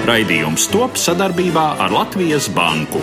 Raidījums 0.00 0.64
top 0.72 0.94
sadarbībā 0.96 1.62
ar 1.84 1.92
Latvijas 1.92 2.46
Banku. 2.56 3.02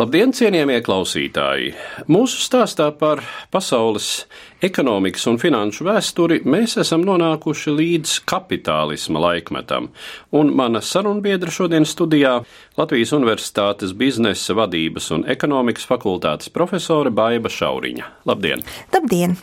Labdien, 0.00 0.32
cienījamie 0.34 0.80
klausītāji! 0.82 1.68
Mūsu 2.10 2.40
stāstā 2.42 2.88
par 2.98 3.22
pasaules 3.54 4.24
ekonomikas 4.66 5.28
un 5.30 5.38
finanšu 5.38 5.86
vēsturi 5.86 6.40
mēs 6.42 6.74
esam 6.82 7.06
nonākuši 7.06 7.76
līdz 7.78 8.16
kapitālisma 8.26 9.22
laikmetam, 9.22 9.92
un 10.34 10.50
mana 10.58 10.82
sarunbiedra 10.82 11.54
šodien 11.54 11.86
studijā 11.86 12.40
Latvijas 12.82 13.14
Universitātes 13.14 13.94
biznesa 13.94 14.58
vadības 14.58 15.12
un 15.14 15.28
ekonomikas 15.30 15.86
fakultātes 15.86 16.50
profesore 16.50 17.14
Baiva 17.14 17.52
Šauriņa. 17.52 18.14
Labdien! 18.26 18.66
Labdien! 18.90 19.38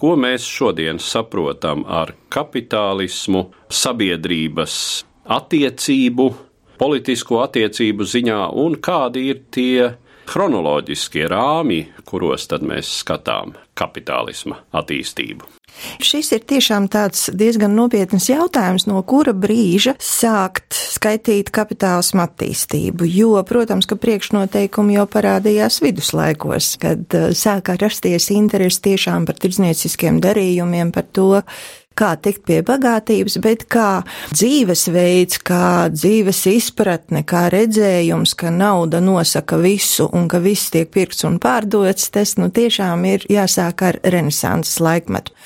Ko 0.00 0.14
mēs 0.16 0.46
šodien 0.48 0.96
saprotam 0.96 1.82
ar 1.84 2.14
kapitālismu, 2.32 3.42
sabiedrības 3.68 4.76
attiecību, 5.28 6.28
politisko 6.80 7.42
attiecību 7.44 8.06
ziņā 8.08 8.38
un 8.62 8.78
kādi 8.80 9.26
ir 9.28 9.42
tie 9.52 9.90
chronoloģiskie 10.30 11.26
rāmi, 11.30 11.84
kuros 12.06 12.46
tad 12.50 12.62
mēs 12.66 12.90
skatām 13.02 13.56
kapitālisma 13.78 14.60
attīstību. 14.76 15.48
Šis 16.02 16.32
ir 16.34 16.42
tiešām 16.50 16.88
tāds 16.92 17.28
diezgan 17.36 17.72
nopietns 17.76 18.26
jautājums, 18.28 18.86
no 18.90 19.00
kura 19.06 19.32
brīža 19.36 19.94
sākt 20.02 20.76
skaitīt 20.76 21.52
kapitālismu 21.54 22.24
attīstību, 22.24 23.06
jo, 23.08 23.32
protams, 23.48 23.88
ka 23.88 23.96
priekšnoteikumi 24.00 24.98
jau 24.98 25.06
parādījās 25.10 25.80
viduslaikos, 25.84 26.74
kad 26.82 27.16
uh, 27.16 27.30
sākā 27.36 27.78
rasties 27.80 28.28
interesi 28.34 28.82
tiešām 28.90 29.28
par 29.28 29.38
tirdznieciskiem 29.40 30.20
darījumiem, 30.24 30.92
par 30.94 31.08
to, 31.14 31.30
kā 32.00 32.14
tikt 32.22 32.46
pie 32.48 32.60
bagātības, 32.66 33.38
bet 33.44 33.66
kā 33.70 34.02
dzīvesveids, 34.32 35.40
kā 35.46 35.90
dzīves 35.92 36.42
izpratne, 36.50 37.22
kā 37.28 37.46
redzējums, 37.52 38.34
ka 38.40 38.52
nauda 38.54 39.02
nosaka 39.04 39.60
visu 39.60 40.08
un 40.16 40.28
ka 40.30 40.40
viss 40.42 40.72
tiek 40.72 40.90
pirkts 40.92 41.26
un 41.28 41.38
pārdots, 41.42 42.10
tas 42.14 42.36
nu 42.40 42.50
tiešām 42.54 43.04
ir 43.12 43.26
jāsāk 43.30 43.86
ar 43.86 44.00
renesanses 44.04 44.80
laikmetu. 44.80 45.36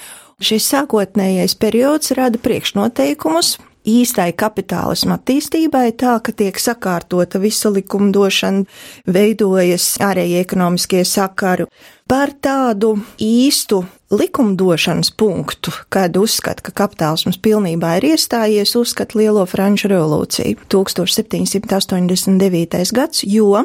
Šis 0.45 0.67
sākotnējais 0.73 1.55
periods 1.63 2.11
rada 2.19 2.41
priekšnoteikumus, 2.43 3.57
īstai 3.85 4.33
kapitālisma 4.37 5.15
attīstībai, 5.19 5.93
tā 6.01 6.21
ka 6.25 6.33
tiek 6.33 6.59
sakārtota 6.61 7.39
visa 7.43 7.71
likumdošana, 7.73 8.65
veidojas 9.07 9.97
ārējie 10.05 10.41
ekonomiskie 10.45 11.05
sakari. 11.09 11.65
Par 12.09 12.29
tādu 12.45 12.99
īstu 13.23 13.85
likumdošanas 14.13 15.11
punktu, 15.17 15.71
kad 15.89 16.17
uzskata, 16.21 16.63
ka 16.67 16.73
kapitālisms 16.85 17.39
pilnībā 17.41 17.97
ir 17.99 18.05
iestājies, 18.13 18.77
uzskata 18.77 19.19
Lielo 19.19 19.47
Franču 19.49 19.89
revolūciju 19.93 20.57
1789. 20.69 22.93
gads, 22.95 23.25
jo 23.25 23.65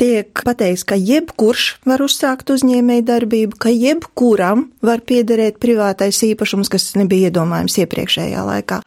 tiek 0.00 0.42
pateikts, 0.46 0.84
ka 0.88 0.96
jebkurš 0.98 1.66
var 1.86 2.02
uzsākt 2.04 2.50
uzņēmēju 2.54 3.04
darbību, 3.10 3.58
ka 3.60 3.70
jebkuram 3.70 4.68
var 4.84 5.04
piederēt 5.06 5.60
privātais 5.62 6.22
īpašums, 6.26 6.70
kas 6.72 6.94
nebija 6.98 7.30
iedomājams 7.30 7.78
iepriekšējā 7.84 8.40
laikā. 8.48 8.80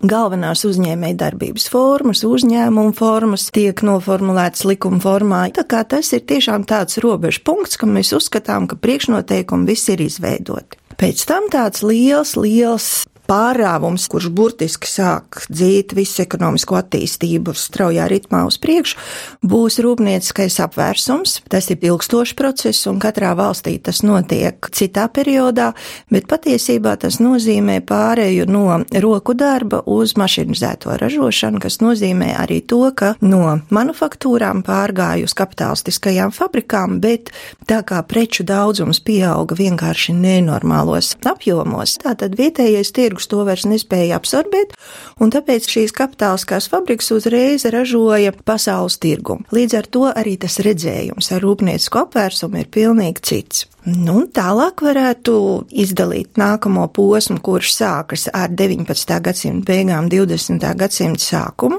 Galvenās 0.00 0.62
uzņēmēja 0.64 1.18
darbības 1.20 1.66
formas, 1.68 2.22
uzņēmuma 2.24 2.94
formas 2.96 3.50
tiek 3.52 3.82
noformulētas 3.84 4.64
likuma 4.64 4.96
formā. 5.02 5.42
Tā 5.52 5.66
kā 5.68 5.82
tas 5.84 6.08
ir 6.16 6.22
tiešām 6.24 6.64
tāds 6.68 6.96
robežu 7.04 7.42
punkts, 7.44 7.76
ka 7.76 7.84
mēs 7.84 8.14
uzskatām, 8.16 8.64
ka 8.70 8.78
priekšnoteikumi 8.80 9.68
visi 9.68 9.92
ir 9.92 10.06
izveidoti. 10.06 10.80
Pēc 10.96 11.26
tam 11.28 11.50
tāds 11.52 11.84
liels, 11.84 12.32
liels 12.40 12.88
pārāvums, 13.30 14.08
kurš 14.10 14.28
burtiski 14.34 14.88
sāk 14.90 15.44
dzīt 15.46 15.94
visu 15.94 16.24
ekonomisko 16.24 16.74
attīstību 16.80 17.54
straujā 17.54 18.08
ritmā 18.10 18.42
uz 18.48 18.58
priekšu, 18.58 18.98
būs 19.46 19.78
rūpnieciskais 19.84 20.58
apvērsums. 20.64 21.36
Tas 21.50 21.70
ir 21.70 21.78
ilgstošs 21.86 22.34
process, 22.38 22.88
un 22.90 22.98
katrā 23.02 23.30
valstī 23.38 23.76
tas 23.78 24.02
notiek 24.02 24.66
citā 24.74 25.06
periodā, 25.14 25.70
bet 26.10 26.26
patiesībā 26.30 26.96
tas 27.00 27.20
nozīmē 27.22 27.78
pārēju 27.86 28.48
no 28.50 28.80
roku 29.04 29.36
darba 29.38 29.84
uz 29.86 30.16
mašinizēto 30.18 30.96
ražošanu, 30.98 31.62
kas 31.62 31.78
nozīmē 31.84 32.32
arī 32.40 32.60
to, 32.66 32.82
ka 32.96 33.14
no 33.22 33.60
manufaktūrām 33.70 34.64
pārgāju 34.66 35.30
uz 35.30 35.36
kapitalistiskajām 35.38 36.34
fabrikām, 36.34 36.98
bet 37.02 37.30
tā 37.70 37.80
kā 37.86 38.02
preču 38.02 38.42
daudzums 38.48 39.02
pieauga 39.06 39.54
vienkārši 39.58 40.16
nenormālos 40.18 41.14
apjomos, 41.30 41.98
tātad 42.02 42.34
vietējais 42.40 42.90
tirgus 42.96 43.19
tirgus 43.20 43.28
to 43.28 43.44
vairs 43.44 43.66
nespēja 43.68 44.18
absorbēt, 44.18 44.74
un 45.20 45.30
tāpēc 45.30 45.68
šīs 45.68 45.92
kapitāliskās 45.92 46.68
fabrikas 46.70 47.10
uzreiz 47.12 47.64
ražoja 47.68 48.32
pasaules 48.44 48.98
tirgumu. 48.98 49.44
Līdz 49.52 49.76
ar 49.76 49.86
to 49.86 50.08
arī 50.10 50.38
tas 50.38 50.60
redzējums 50.60 51.32
ar 51.32 51.42
rūpniecisku 51.44 52.00
apvērsumu 52.00 52.60
ir 52.60 52.70
pilnīgi 52.70 53.20
cits. 53.22 53.66
Nu, 53.88 54.26
tālāk 54.28 54.82
varētu 54.84 55.34
izdalīt 55.72 56.36
nākamo 56.36 56.84
posmu, 56.92 57.38
kurš 57.40 57.70
sākas 57.78 58.26
ar 58.28 58.52
19. 58.52 59.14
gadsimta 59.24 59.72
beigām, 59.72 60.10
20. 60.12 60.66
gadsimta 60.76 61.24
sākumu, 61.24 61.78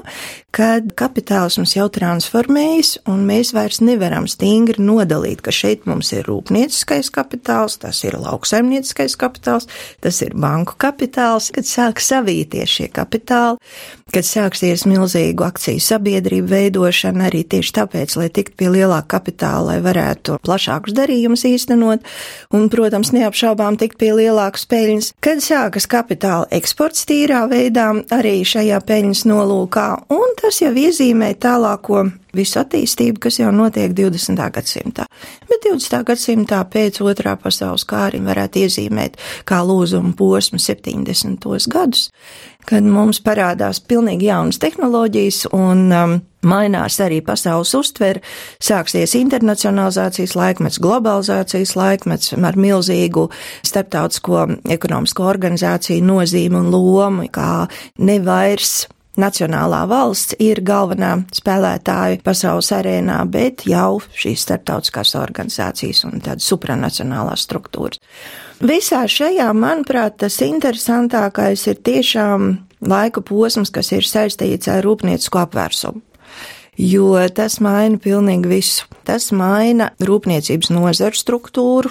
kad 0.50 0.90
kapitālisms 0.98 1.76
jau 1.76 1.86
transformējas, 1.94 2.96
un 3.06 3.22
mēs 3.28 3.52
vairs 3.54 3.78
nevaram 3.86 4.26
stingri 4.26 4.82
nodalīt, 4.82 5.44
ka 5.46 5.54
šeit 5.54 5.86
mums 5.86 6.10
ir 6.16 6.26
rūpnieciskais 6.26 7.12
kapitāls, 7.14 7.78
tas 7.84 8.02
ir 8.02 8.18
lauksaimnieciskais 8.18 9.14
kapitāls, 9.20 9.70
tas 10.02 10.18
ir 10.26 10.34
banku 10.34 10.74
kapitāls, 10.82 11.52
kad 11.54 11.70
sāk 11.70 12.02
savīties 12.02 12.80
šie 12.80 12.90
kapitāli, 12.90 13.62
kad 14.12 14.26
sāksies 14.26 14.84
milzīgu 14.90 15.46
akciju 15.46 15.80
sabiedrību 15.80 16.50
veidošana 16.50 17.30
arī 17.30 17.46
tieši 17.46 17.78
tāpēc, 17.78 18.18
lai 18.18 18.28
tiktu 18.34 18.58
pie 18.58 18.74
lielāka 18.74 19.14
kapitāla, 19.14 19.70
lai 19.70 19.78
varētu 19.86 20.40
plašākus 20.42 20.98
darījumus 20.98 21.46
īstenot 21.48 21.91
un, 22.54 22.68
protams, 22.72 23.12
neapšaubām 23.12 23.76
tikt 23.80 23.98
pie 24.00 24.12
lielākas 24.16 24.64
peļņas. 24.70 25.12
Kad 25.24 25.44
sākas 25.44 25.88
kapitāla 25.90 26.48
eksports 26.54 27.04
tīrā 27.08 27.44
veidā, 27.50 27.90
arī 28.14 28.40
šajā 28.48 28.80
peļņas 28.88 29.26
nolūkā, 29.28 29.86
un 30.16 30.36
tas 30.40 30.62
jau 30.62 30.72
iezīmē 30.72 31.34
tālāko 31.42 32.06
visu 32.36 32.60
attīstību, 32.62 33.20
kas 33.26 33.38
jau 33.40 33.50
notiek 33.54 33.92
20. 33.96 34.40
gadsimtā. 34.54 35.06
Bet 35.50 35.66
20. 35.66 36.00
gadsimtā 36.08 36.62
pēc 36.72 37.02
otrā 37.04 37.36
pasaules 37.40 37.84
kāriņa 37.88 38.28
varētu 38.30 38.64
iezīmēt 38.64 39.20
kā 39.48 39.60
lūzuma 39.66 40.14
posmu 40.16 40.60
70. 40.62 41.68
gadus, 41.72 42.08
kad 42.68 42.86
mums 42.86 43.20
parādās 43.24 43.80
pilnīgi 43.80 44.28
jaunas 44.30 44.60
tehnoloģijas 44.62 45.46
un 45.56 45.84
um, 45.92 46.14
mainās 46.46 46.98
arī 47.02 47.20
pasaules 47.24 47.74
uztvere, 47.78 48.22
sāksies 48.62 49.14
internacionalizācijas 49.18 50.34
laikmets, 50.38 50.80
globalizācijas 50.82 51.76
laikmets 51.78 52.34
ar 52.38 52.58
milzīgu 52.58 53.28
starptautisko 53.66 54.46
ekonomisko 54.74 55.28
organizāciju 55.34 56.04
nozīmi 56.06 56.58
un 56.62 56.72
lomu, 56.74 57.28
kā 57.32 57.68
nevairs 57.98 58.82
Nacionālā 59.20 59.82
valsts 59.90 60.38
ir 60.40 60.62
galvenā 60.64 61.10
spēlētāja 61.36 62.22
pasaules 62.24 62.70
arēnā, 62.72 63.18
bet 63.28 63.66
jau 63.68 63.98
šīs 64.16 64.46
starptautiskās 64.46 65.12
organizācijas 65.20 66.06
un 66.08 66.22
tādas 66.24 66.48
supranacionālās 66.48 67.44
struktūras. 67.44 68.00
Visā 68.62 69.00
šajā, 69.10 69.48
manuprāt, 69.58 70.20
tas 70.22 70.36
interesantākais 70.44 71.64
ir 71.66 71.80
tiešām 71.82 72.52
laika 72.86 73.22
posms, 73.26 73.72
kas 73.74 73.90
ir 73.90 74.06
saistīts 74.06 74.70
ar 74.70 74.84
rūpniecisku 74.86 75.40
apvērsumu. 75.42 76.02
jo 76.78 77.16
tas 77.34 77.58
maina 77.60 77.98
pilnīgi 78.00 78.48
visu. 78.48 78.86
Tas 79.02 79.32
maina 79.34 79.90
rūpniecības 79.98 80.70
nozaru 80.70 81.18
struktūru, 81.18 81.90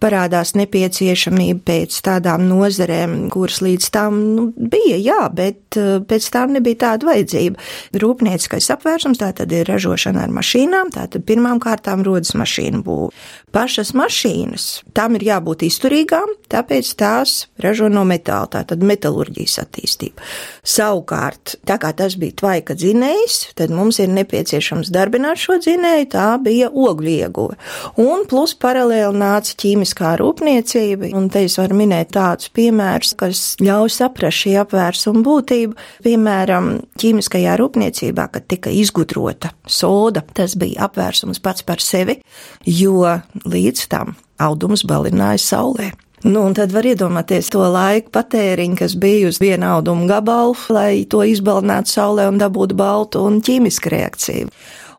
parādās 0.00 0.54
nepieciešamība 0.58 1.62
pēc 1.66 1.98
tādām 2.06 2.46
nozarēm, 2.48 3.16
kuras 3.32 3.60
līdz 3.64 3.90
tam 3.94 4.20
nu, 4.36 4.46
bija, 4.56 4.98
jā, 5.00 5.20
bet 5.34 5.78
eh, 5.78 5.98
pēc 6.00 6.30
tam 6.34 6.54
nebija 6.56 6.80
tāda 6.86 7.10
vajadzība. 7.10 7.60
Rūpnieciskais 8.00 8.70
apvērsums 8.74 9.20
tā 9.20 9.32
tad 9.36 9.52
ir 9.54 9.68
ražošana 9.70 10.24
ar 10.24 10.34
mašīnām, 10.34 10.92
tā 10.94 11.06
tad 11.12 11.26
pirmām 11.28 11.60
kārtām 11.62 12.04
rodas 12.06 12.34
mašīnu 12.38 12.82
būve. 12.86 13.12
Pašas 13.50 13.90
mašīnas, 13.98 14.66
tām 14.94 15.16
ir 15.18 15.24
jābūt 15.26 15.64
izturīgām, 15.66 16.36
tāpēc 16.50 16.92
tās 17.00 17.32
ražo 17.58 17.88
no 17.90 18.04
metāla, 18.06 18.46
tā 18.52 18.62
tad 18.70 18.84
metalurģijas 18.86 19.56
attīstība. 19.64 20.22
Savukārt, 20.62 21.56
tā 21.66 21.76
kā 21.82 21.90
tas 21.98 22.14
bija 22.20 22.38
tvaika 22.44 22.76
dzinējs, 22.78 23.40
tad 23.58 23.74
mums 23.74 23.98
ir 24.02 24.12
nepieciešams 24.14 24.92
darbināt 24.94 25.42
šo 25.42 25.58
dzinēju, 25.62 26.06
tā 26.14 26.28
bija 26.42 26.70
ogļu 26.70 27.10
ieguve. 27.16 27.58
Un 27.98 28.22
plus 28.30 28.54
paralēli 28.54 29.18
nāca 29.18 29.56
ķīmiskā 29.90 30.18
rūpniecība, 30.20 31.10
un 31.16 31.28
te 31.30 31.44
es 31.44 31.56
varu 31.58 31.74
minēt 31.74 32.12
tādus 32.14 32.50
piemērus, 32.54 33.14
kas 33.18 33.56
ļauj 33.60 33.90
saprast 33.90 34.44
šī 34.44 34.52
apvērsuma 34.62 35.22
būtību. 35.24 35.74
Piemēram, 36.04 36.80
ķīmiskajā 37.00 37.56
rūpniecībā, 37.58 38.28
kad 38.30 38.46
tika 38.46 38.70
izgudrota 38.70 39.50
soda, 39.66 40.22
tas 40.34 40.54
bija 40.54 40.86
apvērsums 40.86 41.40
pats 41.42 41.62
par 41.66 41.80
sevi, 41.80 42.20
jo 42.64 43.02
līdz 43.44 43.88
tam 43.90 44.14
audums 44.38 44.84
balināja 44.84 45.40
saulē. 45.42 45.90
Nu, 46.22 46.44
un 46.44 46.54
tad 46.54 46.70
var 46.70 46.84
iedomāties 46.84 47.48
to 47.50 47.64
laiku 47.64 48.12
patēriņu, 48.12 48.76
kas 48.76 48.94
bija 48.94 49.30
uz 49.30 49.40
viena 49.40 49.74
auduma 49.78 50.06
gabalu, 50.06 50.54
lai 50.68 51.06
to 51.08 51.24
izbalinātu 51.24 51.94
saulē 51.94 52.28
un 52.28 52.38
dabūtu 52.38 52.76
baltu 52.76 53.24
un 53.24 53.40
ķīmisku 53.40 53.90
reakciju 53.90 54.52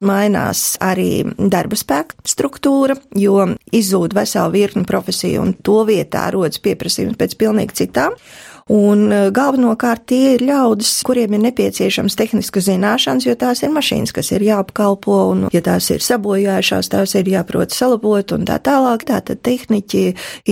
mainās 0.05 0.75
arī 0.81 1.23
darba 1.37 1.77
spēka 1.77 2.17
struktūra, 2.27 2.97
jo 3.17 3.43
izzūd 3.73 4.15
vesela 4.17 4.51
virkni 4.53 4.85
profesiju 4.87 5.43
un 5.45 5.53
to 5.65 5.81
vietā 5.87 6.27
rodas 6.33 6.61
pieprasījums 6.63 7.19
pēc 7.19 7.37
pilnīgi 7.39 7.83
citām. 7.83 8.17
Un 8.69 9.07
e, 9.09 9.19
galvenokārt 9.33 10.05
tie 10.11 10.35
ir 10.35 10.43
ļaudis, 10.45 10.91
kuriem 11.07 11.33
ir 11.37 11.43
nepieciešams 11.47 12.17
tehniskas 12.19 12.67
zināšanas, 12.67 13.25
jo 13.25 13.35
tās 13.39 13.63
ir 13.65 13.73
mašīnas, 13.73 14.13
kas 14.15 14.31
ir 14.35 14.45
jāapkalpo, 14.45 15.17
un 15.31 15.47
ja 15.53 15.63
tās 15.65 15.89
ir 15.93 16.03
sabojājušās, 16.05 16.91
tās 16.93 17.15
ir 17.17 17.31
jāprot 17.31 17.73
salabot 17.73 18.35
un 18.35 18.45
tā 18.49 18.59
tālāk. 18.63 19.07
Tātad 19.09 19.41
tehniķi, 19.45 20.03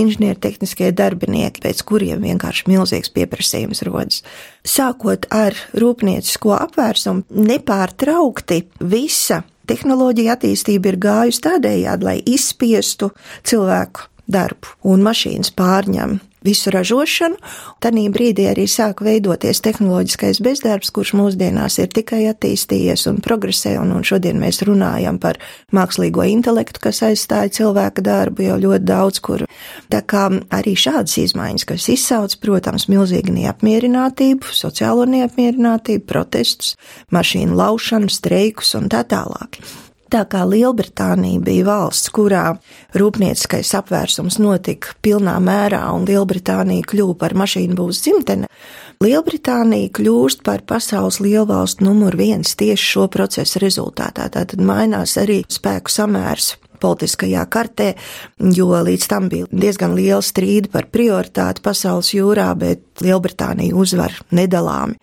inženiertehniskie 0.01 0.89
darbinieki, 0.95 1.61
pēc 1.63 1.83
kuriem 1.88 2.25
vienkārši 2.25 2.69
milzīgs 2.71 3.13
pieprasījums 3.13 3.83
rodas. 3.88 4.23
Sākot 4.65 5.29
ar 5.33 5.55
rūpniecisko 5.77 6.55
apvērsumu, 6.57 7.27
nepārtraukti 7.29 8.63
visa 8.81 9.44
tehnoloģija 9.69 10.38
attīstība 10.38 10.94
ir 10.94 10.97
gājusi 11.03 11.44
tādējādi, 11.45 12.07
lai 12.07 12.17
izspiestu 12.25 13.12
cilvēku 13.47 14.09
darbu, 14.29 14.75
un 14.89 15.05
mašīnas 15.05 15.53
pārņem 15.57 16.19
visu 16.45 16.71
ražošanu. 16.74 17.38
Tanī 17.83 18.07
brīdī 18.13 18.47
arī 18.51 18.65
sāk 18.69 19.03
veidoties 19.06 19.62
tehnoloģiskais 19.65 20.41
bezdarbs, 20.44 20.91
kurš 20.95 21.13
mūsdienās 21.19 21.80
ir 21.81 21.91
tikai 21.94 22.25
attīstījies 22.31 23.07
un 23.12 23.19
progresē, 23.24 23.75
un, 23.81 23.94
un 23.95 24.06
šodien 24.07 24.39
mēs 24.41 24.62
runājam 24.68 25.19
par 25.21 25.39
mākslīgo 25.75 26.25
intelektu, 26.30 26.83
kas 26.88 27.03
aizstāja 27.07 27.51
cilvēka 27.59 28.03
darbu 28.06 28.47
jau 28.47 28.59
ļoti 28.68 28.88
daudz 28.88 29.24
kur. 29.24 29.45
Tā 29.91 30.01
kā 30.06 30.27
arī 30.56 30.75
šādas 30.80 31.18
izmaiņas, 31.25 31.68
kas 31.69 31.89
izsauc, 31.91 32.38
protams, 32.44 32.88
milzīgu 32.91 33.36
neapmierinātību, 33.36 34.53
sociālo 34.56 35.07
neapmierinātību, 35.09 36.06
protestus, 36.09 36.75
mašīnu 37.15 37.57
laušanu, 37.59 38.12
streikus 38.13 38.75
un 38.80 38.89
tā 38.91 39.03
tālāk. 39.07 39.62
Tā 40.09 40.23
kā 40.25 40.41
Lielbritānija 40.50 41.41
bija 41.45 41.65
valsts, 41.67 42.09
kurā 42.09 42.56
rūpnieciskais 42.97 43.69
apvērsums 43.77 44.39
notika 44.41 44.95
pilnā 45.06 45.35
mērā 45.44 45.83
un 45.94 46.07
Lielbritānija 46.09 46.88
kļuva 46.89 47.13
par 47.21 47.35
mašīnu 47.38 47.77
būvs 47.77 48.01
dzimteni, 48.07 48.50
Lielbritānija 49.06 49.91
kļūst 49.95 50.41
par 50.44 50.65
pasaules 50.67 51.21
lielvalstu 51.21 51.85
numuru 51.85 52.19
viens 52.23 52.57
tieši 52.57 52.88
šo 52.95 53.06
procesu 53.13 53.61
rezultātā. 53.61 54.25
Tātad 54.33 54.59
mainās 54.65 55.13
arī 55.21 55.44
spēku 55.47 55.94
samērs 55.94 56.55
politiskajā 56.81 57.45
kartē, 57.51 57.94
jo 58.55 58.71
līdz 58.73 59.09
tam 59.12 59.29
bija 59.31 59.47
diezgan 59.51 59.94
liela 59.95 60.23
strīda 60.25 60.71
par 60.73 60.89
prioritāti 60.91 61.63
pasaules 61.63 62.15
jūrā, 62.15 62.50
bet 62.57 63.03
Lielbritānija 63.05 63.77
uzvar 63.77 64.15
nedalāmi. 64.35 64.97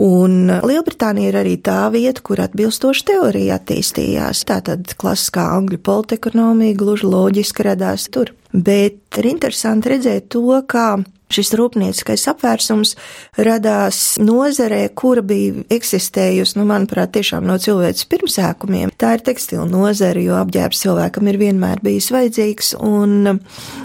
Un 0.00 0.48
Lielbritānija 0.48 1.28
ir 1.28 1.36
arī 1.42 1.56
tā 1.60 1.82
vieta, 1.92 2.22
kur 2.24 2.40
atbilstoši 2.40 3.04
teorija 3.10 3.58
attīstījās. 3.60 4.46
Tātad 4.48 4.94
klasiskā 5.00 5.44
angļu 5.58 5.80
politekonomija 5.84 6.78
gluži 6.80 7.10
loģiski 7.10 7.66
radās 7.68 8.08
tur. 8.08 8.32
Bet 8.52 9.20
ir 9.20 9.30
interesanti 9.30 9.94
redzēt 9.94 10.30
to, 10.34 10.62
kā 10.66 10.98
Šis 11.30 11.52
rūpnieciskais 11.54 12.24
apvērsums 12.32 12.96
radās 13.38 14.00
nozarē, 14.18 14.80
kura 14.98 15.22
bija 15.22 15.62
eksistējusi, 15.70 16.56
nu, 16.58 16.64
manuprāt, 16.66 17.12
tiešām 17.14 17.46
no 17.46 17.54
cilvēces 17.62 18.08
pirmsākumiem. 18.10 18.90
Tā 18.98 19.12
ir 19.14 19.22
tekstila 19.28 19.62
nozare, 19.70 20.24
jo 20.26 20.34
apģērbs 20.40 20.82
cilvēkam 20.82 21.30
ir 21.30 21.38
vienmēr 21.38 21.82
bijis 21.86 22.10
vajadzīgs, 22.10 22.72
un 22.82 23.38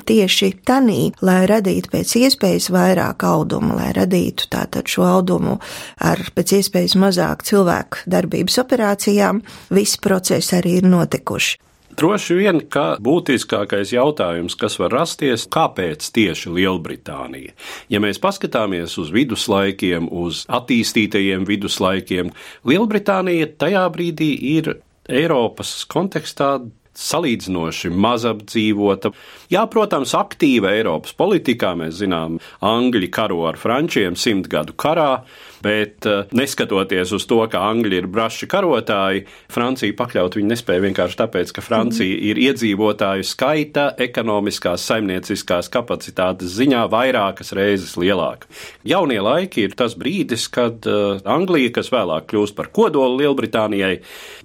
tieši 0.09 0.49
tanī, 0.65 1.11
lai 1.21 1.43
radītu 1.51 1.93
pēc 1.93 2.15
iespējas 2.23 2.71
vairāk 2.73 3.27
audumu, 3.29 3.77
lai 3.77 3.91
radītu 3.93 4.49
tātad 4.55 4.89
šo 4.89 5.05
audumu 5.05 5.59
ar 6.01 6.23
pēc 6.33 6.55
iespējas 6.63 6.97
mazāk 6.97 7.45
cilvēku 7.45 8.07
darbības 8.09 8.57
operācijām, 8.65 9.45
visi 9.69 10.01
procesi 10.01 10.57
arī 10.57 10.79
ir 10.81 10.89
notikuši. 10.89 11.64
Droši 11.95 12.35
vien, 12.35 12.59
ka 12.71 12.97
būtiskākais 12.99 13.93
jautājums, 13.95 14.57
kas 14.59 14.75
var 14.81 14.91
rasties, 14.91 15.45
kāpēc 15.51 16.09
tieši 16.15 16.51
Lielbritānija? 16.57 17.53
Ja 17.91 18.01
mēs 18.03 18.19
paskatāmies 18.19 18.97
uz 18.99 19.13
viduslaikiem, 19.15 20.09
uz 20.11 20.43
attīstītajiem 20.51 21.45
viduslaikiem, 21.47 22.33
Lielbritānija 22.67 23.47
tajā 23.63 23.85
brīdī 23.95 24.31
ir 24.57 24.73
Eiropas 25.07 25.85
kontekstā 25.87 26.57
salīdzinoši 26.95 27.91
mazapdzīvota. 27.91 29.11
Jā, 29.51 29.65
protams, 29.71 30.15
aktīva 30.17 30.73
Eiropas 30.75 31.15
politikā. 31.17 31.73
Mēs 31.79 31.99
zinām, 32.01 32.39
Angļi 32.65 33.11
karo 33.13 33.43
ar 33.49 33.59
Frančiem 33.59 34.17
simt 34.19 34.49
gadu 34.51 34.75
karā 34.79 35.25
bet 35.65 36.05
eh, 36.05 36.23
neskatoties 36.35 37.13
uz 37.15 37.25
to, 37.29 37.39
ka 37.49 37.63
Angļi 37.71 38.01
ir 38.01 38.09
braši 38.11 38.49
karotāji, 38.51 39.25
Francija 39.51 39.95
pakļaut 39.97 40.37
viņu 40.37 40.51
nespēja 40.51 40.83
vienkārši 40.85 41.19
tāpēc, 41.23 41.53
ka 41.55 41.63
Francija 41.65 42.11
mm. 42.13 42.25
ir 42.29 42.41
iedzīvotāju 42.45 43.25
skaita, 43.25 43.87
ekonomiskās, 44.05 44.85
saimnieciskās 44.91 45.71
kapacitātes 45.73 46.53
ziņā 46.59 46.85
vairākas 46.91 47.53
reizes 47.57 47.95
lielāka. 47.99 48.49
Jaunie 48.85 49.19
laiki 49.23 49.65
ir 49.65 49.75
tas 49.77 49.97
brīdis, 49.97 50.47
kad 50.53 50.85
uh, 50.89 51.17
Anglija, 51.25 51.73
kas 51.79 51.89
vēlāk 51.93 52.29
kļūst 52.31 52.57
par 52.57 52.69
kodolu 52.75 53.19
Lielbritānijai, 53.23 53.95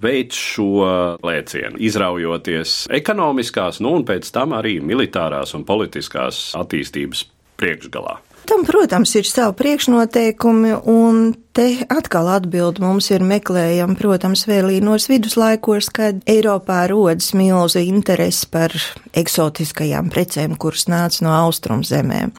veids 0.01 0.39
šo 0.55 1.19
lēcienu, 1.25 1.77
izraujoties 1.81 2.85
ekonomiskās, 2.97 3.81
nu 3.83 3.95
un 3.99 4.07
pēc 4.07 4.31
tam 4.33 4.55
arī 4.57 4.79
militārās 4.83 5.53
un 5.57 5.67
politiskās 5.67 6.51
attīstības 6.57 7.25
priekšgalā. 7.61 8.17
Tam, 8.49 8.63
protams, 8.65 9.13
ir 9.15 9.27
savi 9.29 9.53
priekšnoteikumi, 9.59 10.73
un 10.89 11.31
te 11.53 11.67
atkal 11.93 12.27
atbild 12.33 12.81
mums 12.81 13.11
ir 13.13 13.23
meklējama, 13.25 13.95
protams, 13.99 14.47
vēlīnos 14.49 15.07
viduslaikos, 15.11 15.91
kad 15.93 16.23
Eiropā 16.29 16.83
rodas 16.89 17.31
milzu 17.37 17.83
interesi 17.85 18.49
par 18.51 18.73
eksotiskajām 19.17 20.09
precēm, 20.13 20.57
kuras 20.57 20.87
nāca 20.91 21.27
no 21.27 21.35
austrumzemēm. 21.43 22.33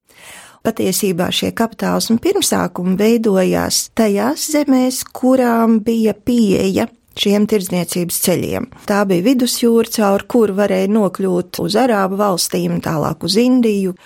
Patiesībā 0.62 1.26
šie 1.34 1.50
kapitālismu 1.58 2.20
pirmsākumi 2.22 2.98
veidojās 2.98 3.88
tajās 3.98 4.50
zemēs, 4.52 5.02
kurām 5.10 5.80
bija 5.82 6.14
pieeja 6.14 6.86
šiem 7.18 7.46
tirdzniecības 7.50 8.20
ceļiem. 8.24 8.68
Tā 8.88 9.02
bija 9.08 9.26
vidusjūra, 9.26 9.90
caur 9.96 10.26
kuru 10.30 10.56
varēja 10.58 10.90
nokļūt 10.92 11.60
uz 11.64 11.78
Arābu 11.78 12.18
valstīm, 12.20 12.78
tālāk 12.84 13.26
uz 13.26 13.36
Indiju, 13.42 13.96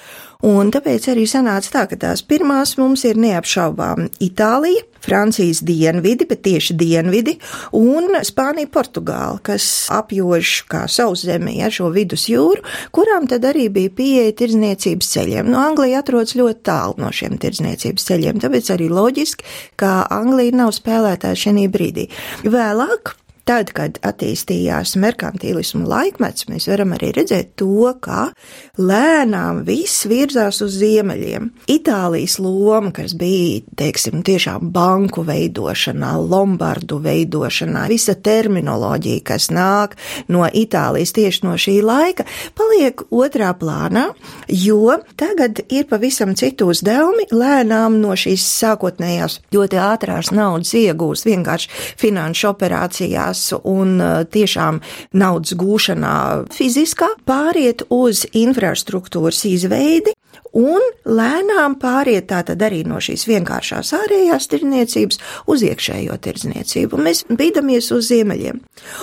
Un 0.47 0.69
tāpēc 0.71 1.09
arī 1.11 1.25
sanāca 1.27 1.73
tā, 1.75 1.81
ka 1.91 1.97
tās 1.99 2.21
pirmās 2.23 2.77
mums 2.79 3.03
ir 3.09 3.19
neapšaubām 3.19 4.05
Itālija, 4.23 4.85
Francijas 5.03 5.61
dienvidi, 5.67 6.27
bet 6.27 6.45
tieši 6.47 6.77
dienvidi, 6.79 7.37
un 7.75 8.15
Spānija, 8.27 8.71
Portugāla, 8.71 9.41
kas 9.47 9.67
apjož 9.95 10.53
kā 10.71 10.85
savu 10.91 11.19
zemi 11.19 11.59
ar 11.67 11.75
šo 11.75 11.91
vidusjūru, 11.95 12.63
kurām 12.95 13.27
tad 13.31 13.47
arī 13.51 13.67
bija 13.75 13.95
pieeja 13.99 14.39
tirdzniecības 14.39 15.13
ceļiem. 15.17 15.51
No 15.51 15.65
Anglija 15.67 16.05
atrodas 16.05 16.39
ļoti 16.39 16.63
tālu 16.71 16.99
no 17.03 17.11
šiem 17.11 17.39
tirdzniecības 17.43 18.07
ceļiem, 18.11 18.43
tāpēc 18.47 18.73
arī 18.75 18.91
loģiski, 18.93 19.47
ka 19.83 19.99
Anglija 20.15 20.63
nav 20.63 20.75
spēlētāja 20.79 21.43
šajā 21.47 21.71
brīdī. 21.75 22.11
Vēlāk 22.47 23.17
Tad, 23.47 23.69
kad 23.71 24.01
attīstījās 24.03 24.97
merkantīlismu 24.99 25.85
laikmets, 25.87 26.49
mēs 26.51 26.65
varam 26.67 26.97
arī 26.97 27.13
redzēt 27.15 27.53
to, 27.61 27.93
ka 28.03 28.33
lēnām 28.75 29.61
viss 29.69 30.03
virzās 30.11 30.59
uz 30.65 30.75
ziemeļiem. 30.81 31.47
Itālijas 31.71 32.41
loma, 32.43 32.91
kas 32.97 33.15
bija, 33.15 33.61
teiksim, 33.79 34.25
tiešām 34.27 34.73
banku 34.75 35.23
veidošanā, 35.29 36.17
lombardu 36.27 36.99
veidošanā, 37.05 37.85
visa 37.93 38.17
terminoloģija, 38.19 39.23
kas 39.31 39.47
nāk 39.55 39.95
no 40.27 40.43
Itālijas 40.51 41.15
tieši 41.15 41.47
no 41.47 41.55
šī 41.55 41.77
laika, 41.87 42.27
paliek 42.59 43.07
otrā 43.15 43.53
plānā, 43.55 44.09
jo 44.51 44.99
tagad 45.15 45.63
ir 45.71 45.87
pavisam 45.87 46.35
citu 46.35 46.73
uzdevumi 46.75 47.29
lēnām 47.31 48.03
no 48.03 48.19
šīs 48.19 48.43
sākotnējās 48.59 49.39
ļoti 49.55 49.81
ātrās 49.87 50.35
naudas 50.35 50.75
iegūst 50.83 51.31
vienkārši 51.31 51.71
finanšu 52.03 52.51
operācijās 52.51 53.36
un 53.63 53.97
uh, 54.01 54.21
tiešām 54.33 54.83
naudas 55.17 55.57
gūšanā 55.59 56.17
fiziskā, 56.55 57.09
pāriet 57.29 57.87
uz 57.93 58.25
infrastruktūras 58.37 59.45
izveidi 59.49 60.15
un 60.57 60.83
lēnām 61.05 61.77
pāriet 61.81 62.29
tātad 62.33 62.63
arī 62.65 62.83
no 62.89 63.01
šīs 63.03 63.27
vienkāršās 63.29 63.93
ārējās 63.97 64.49
tirdzniecības 64.53 65.21
uz 65.53 65.65
iekšējo 65.69 66.17
tirdzniecību. 66.27 67.01
Mēs 67.03 67.25
bīdamies 67.29 67.91
uz 67.97 68.11
ziemeļiem. 68.11 68.63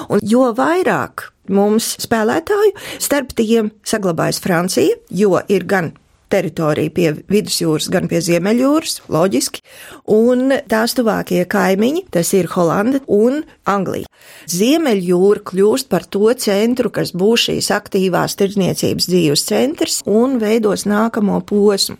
Un 0.09 0.23
jo 0.25 0.49
vairāk 0.57 1.29
mums 1.53 1.93
spēlētāju, 2.03 2.75
starp 3.03 3.35
tiem 3.37 3.73
saglabājas 3.87 4.41
Francija, 4.43 4.97
jo 5.11 5.37
ir 5.51 5.67
gan 5.69 5.93
teritorija 6.33 6.93
pie 6.93 7.09
vidusjūras, 7.31 7.89
gan 7.93 8.09
pie 8.11 8.21
ziemeļjūras, 8.25 8.97
loģiski, 9.13 9.63
un 10.11 10.55
tās 10.71 10.97
tuvākie 10.97 11.43
kaimiņi, 11.49 12.07
tas 12.13 12.33
ir 12.37 12.49
Holanda 12.55 13.03
un 13.07 13.43
Anglija. 13.69 14.09
Ziemeļjūra 14.51 15.45
kļūst 15.49 15.91
par 15.91 16.07
to 16.09 16.33
centru, 16.39 16.91
kas 16.93 17.13
būs 17.15 17.49
šīs 17.49 17.69
aktīvās 17.75 18.37
tirdzniecības 18.39 19.09
dzīves 19.11 19.45
centrs 19.49 20.01
un 20.09 20.39
veidos 20.43 20.87
nākamo 20.89 21.39
posmu 21.47 21.99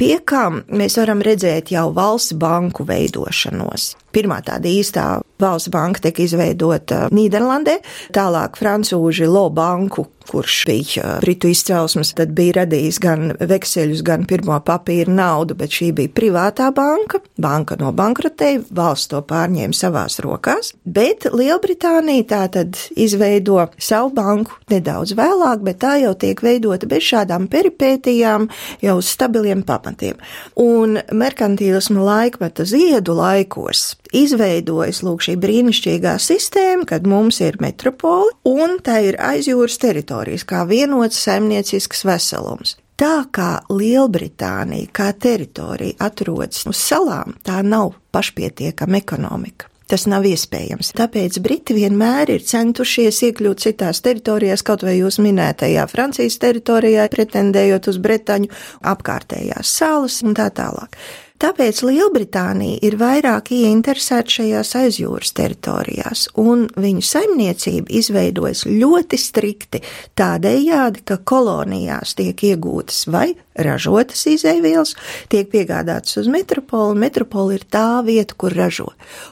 pie 0.00 0.16
kam 0.24 0.62
mēs 0.72 0.96
varam 1.00 1.20
redzēt 1.24 1.74
jau 1.74 1.90
valsts 1.96 2.36
banku 2.40 2.86
veidošanos. 2.88 3.92
Pirmā 4.14 4.40
tāda 4.46 4.70
īstā 4.70 5.06
valsts 5.40 5.70
banka 5.72 6.02
tika 6.08 6.24
izveidota 6.24 7.06
Nīderlandē, 7.14 7.78
tālāk 8.14 8.58
francūži 8.60 9.28
Lo 9.30 9.48
banku, 9.54 10.06
kurš 10.30 10.64
bija 10.66 11.18
britu 11.20 11.48
izcelsmes, 11.50 12.12
tad 12.14 12.34
bija 12.36 12.60
radījis 12.60 12.98
gan 13.02 13.32
vekseļus, 13.40 14.02
gan 14.06 14.26
pirmo 14.30 14.58
papīra 14.66 15.10
naudu, 15.10 15.56
bet 15.58 15.74
šī 15.74 15.90
bija 15.96 16.12
privātā 16.14 16.68
banka, 16.74 17.18
banka 17.40 17.78
no 17.80 17.90
bankrotēja, 17.96 18.62
valsts 18.70 19.10
to 19.10 19.22
pārņēma 19.26 19.76
savās 19.76 20.20
rokās, 20.22 20.72
bet 20.84 21.26
Lielbritānija 21.34 22.28
tā 22.30 22.42
tad 22.58 22.78
izveido 22.94 23.58
savu 23.78 24.12
banku 24.14 24.54
nedaudz 24.70 25.16
vēlāk, 25.18 25.64
bet 25.66 25.80
tā 25.82 25.96
jau 26.04 26.14
tiek 26.14 26.42
veidota 26.44 26.86
bez 26.90 27.08
šādām 27.10 27.48
peripētijām, 27.50 28.46
jau 28.84 28.98
uz 29.00 29.10
stabiliem 29.10 29.64
pamatiem. 29.66 30.20
Un 30.60 31.00
merkantīlismu 31.10 32.04
laikmeta 32.06 32.68
ziedu 32.68 33.18
laikos 33.18 33.96
izveidojas 34.16 35.02
lūk 35.06 35.24
šī 35.26 35.36
brīnišķīgā 35.40 36.16
sistēma, 36.20 36.86
kad 36.88 37.08
mums 37.08 37.40
ir 37.44 37.60
metropoli 37.62 38.34
un 38.48 38.78
tā 38.84 39.00
ir 39.08 39.18
aizjūras 39.20 39.78
teritorijas 39.82 40.46
kā 40.48 40.64
vienots 40.68 41.20
saimniecisks 41.24 42.04
veselums. 42.08 42.76
Tā 43.00 43.22
kā 43.32 43.62
Lielbritānija 43.72 44.90
kā 44.92 45.08
teritorija 45.16 45.96
atrodas 46.04 46.66
uz 46.68 46.76
salām, 46.76 47.38
tā 47.40 47.62
nav 47.64 47.94
pašpietiekama 48.12 49.00
ekonomika. 49.00 49.70
Tas 49.90 50.04
nav 50.06 50.22
iespējams. 50.28 50.92
Tāpēc 50.94 51.40
Briti 51.42 51.74
vienmēr 51.74 52.30
ir 52.36 52.44
centušies 52.46 53.16
iekļūt 53.26 53.64
citās 53.64 54.02
teritorijās, 54.04 54.62
kaut 54.62 54.84
vai 54.86 54.98
jūs 55.00 55.18
minētajā 55.18 55.86
Francijas 55.90 56.36
teritorijā, 56.44 57.08
pretendējot 57.10 57.88
uz 57.90 57.98
Bretaņu 58.04 58.52
apkārtējās 58.92 59.72
salas 59.80 60.20
un 60.22 60.36
tā 60.38 60.46
tālāk. 60.54 60.94
Tāpēc 61.40 61.78
Lielbritānija 61.88 62.82
ir 62.84 62.98
vairāk 63.00 63.46
ieinteresēta 63.56 64.34
šajās 64.34 64.74
aizjūras 64.76 65.32
teritorijās, 65.38 66.26
un 66.36 66.66
viņu 66.76 67.00
saimniecība 67.00 67.88
izveidojas 67.96 68.66
ļoti 68.68 69.16
strikti 69.16 69.80
tādējādi, 70.20 71.00
ka 71.08 71.16
kolonijās 71.24 72.12
tiek 72.18 72.44
iegūtas 72.50 73.06
vai 73.08 73.30
ražotas 73.60 74.20
izēvielas, 74.28 74.92
tiek 75.32 75.48
piegādātas 75.52 76.20
uz 76.20 76.28
metropoli, 76.32 76.94
un 76.94 77.00
metropola 77.06 77.56
ir 77.56 77.64
tā 77.72 78.02
vieta, 78.04 78.36
kur 78.36 78.54
ražo. 78.56 78.90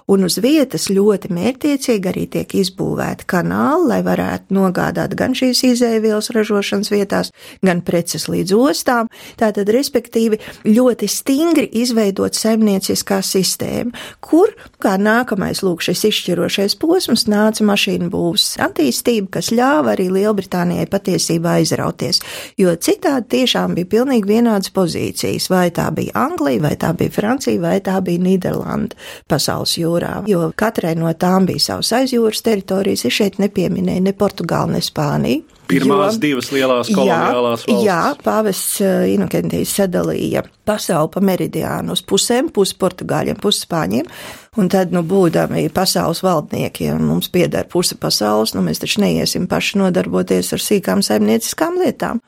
Un 0.09 0.25
uz 0.25 0.39
vietas 0.41 0.89
ļoti 0.93 1.31
mērtiecīgi 1.33 2.11
arī 2.11 2.25
tiek 2.33 2.57
izbūvēti 2.57 3.29
kanāli, 3.29 3.89
lai 3.93 4.01
varētu 4.07 4.57
nogādāt 4.57 5.13
gan 5.19 5.37
šīs 5.39 5.63
izēvielas 5.75 6.33
ražošanas 6.35 6.93
vietās, 6.93 7.33
gan 7.65 7.85
preces 7.85 8.29
līdz 8.33 8.57
ostām. 8.57 9.13
Tātad, 9.41 9.69
respektīvi, 9.73 10.41
ļoti 10.69 11.09
stingri 11.13 11.69
izvēlēties 11.69 11.98
izveidot 11.99 12.37
saimnieciskā 12.39 13.19
sistēma, 13.25 13.93
kur 14.23 14.53
kā 14.83 14.95
nākamais 15.01 15.63
lūk 15.67 15.83
šis 15.83 16.05
izšķirošais 16.09 16.77
posms 16.79 17.27
nāca 17.29 17.65
mašīnu 17.67 18.11
būvs 18.13 18.59
attīstība, 18.63 19.39
kas 19.39 19.51
ļāva 19.51 19.95
arī 19.97 20.09
Lielbritānijai 20.15 20.87
patiesībā 20.91 21.59
aizrauties, 21.59 22.23
jo 22.59 22.75
citādi 22.77 23.29
tiešām 23.35 23.75
bija 23.75 23.91
pilnīgi 23.97 24.31
vienādas 24.31 24.71
pozīcijas, 24.75 25.51
vai 25.51 25.69
tā 25.75 25.91
bija 25.95 26.15
Anglija, 26.15 26.63
vai 26.69 26.75
tā 26.79 26.95
bija 26.95 27.15
Francija, 27.15 27.61
vai 27.61 27.79
tā 27.81 27.99
bija 28.05 28.23
Nīderlanda 28.23 28.95
pasaules 29.29 29.75
jūrā, 29.79 30.23
jo 30.31 30.53
katrai 30.57 30.95
no 30.99 31.11
tām 31.19 31.49
bija 31.49 31.73
savas 31.73 31.93
aizjūras 31.99 32.45
teritorijas, 32.47 33.07
es 33.09 33.19
šeit 33.19 33.43
nepieminēju 33.43 34.07
ne 34.07 34.15
Portugālu, 34.15 34.77
ne 34.79 34.85
Spāniju. 34.85 35.58
Pirmās 35.69 36.17
jo, 36.17 36.23
divas 36.23 36.51
lielās 36.55 36.91
koloniālās 36.93 37.65
jā, 37.65 37.69
valstis. 37.69 37.87
Jā, 37.87 38.01
pāvests 38.25 38.81
eh, 38.85 39.07
Inokentijs 39.15 39.75
sadalīja 39.79 40.43
pasauli 40.69 41.13
pa 41.15 41.23
meridiānu 41.25 41.97
uz 41.97 42.03
pusēm, 42.09 42.51
pusi 42.55 42.77
portugāļiem, 42.81 43.39
pusi 43.43 43.67
spāņiem, 43.67 44.09
un 44.61 44.71
tad, 44.73 44.95
nu, 44.97 45.05
būdami 45.07 45.67
pasaules 45.75 46.23
valdniekiem, 46.25 47.03
mums 47.11 47.31
pieder 47.33 47.69
puse 47.71 47.99
pasaules, 48.01 48.55
nu, 48.57 48.65
mēs 48.65 48.81
taču 48.85 49.05
neiesim 49.05 49.49
paši 49.51 49.83
nodarboties 49.83 50.55
ar 50.57 50.65
sīkām 50.65 51.05
saimnieciskām 51.05 51.81
lietām 51.83 52.23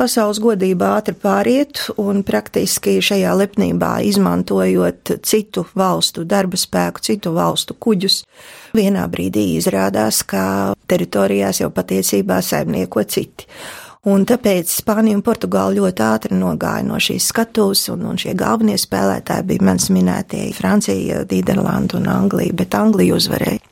pasaules 0.00 0.40
godība 0.40 0.94
ātri 0.96 1.12
pāriet 1.18 1.82
un 2.00 2.22
praktiski 2.26 2.96
šajā 3.04 3.34
lepnībā 3.36 3.98
izmantojot 4.08 5.12
citu 5.26 5.66
valstu 5.76 6.24
darba 6.28 6.56
spēku, 6.60 7.02
citu 7.04 7.34
valstu 7.36 7.76
kuģus. 7.76 8.22
Vienā 8.76 9.04
brīdī 9.12 9.44
izrādās, 9.58 10.22
ka 10.24 10.72
teritorijās 10.88 11.60
jau 11.60 11.70
patiesībā 11.74 12.40
saimnieko 12.44 13.04
citi. 13.04 13.48
Un 14.08 14.24
tāpēc 14.24 14.70
Spānija 14.72 15.18
un 15.18 15.24
Portugāla 15.24 15.76
ļoti 15.76 16.04
ātri 16.06 16.38
nogāja 16.40 16.86
no 16.86 16.96
šīs 16.96 17.26
skatuves, 17.34 17.82
un, 17.92 18.06
un 18.08 18.20
šie 18.20 18.32
galvenie 18.32 18.78
spēlētāji 18.80 19.50
bija 19.50 19.66
mans 19.68 19.90
minētie 19.92 20.46
Francija, 20.56 21.26
Nīderlanda 21.28 22.00
un 22.00 22.08
Anglija, 22.08 22.56
bet 22.56 22.78
Anglija 22.78 23.20
uzvarēja. 23.20 23.69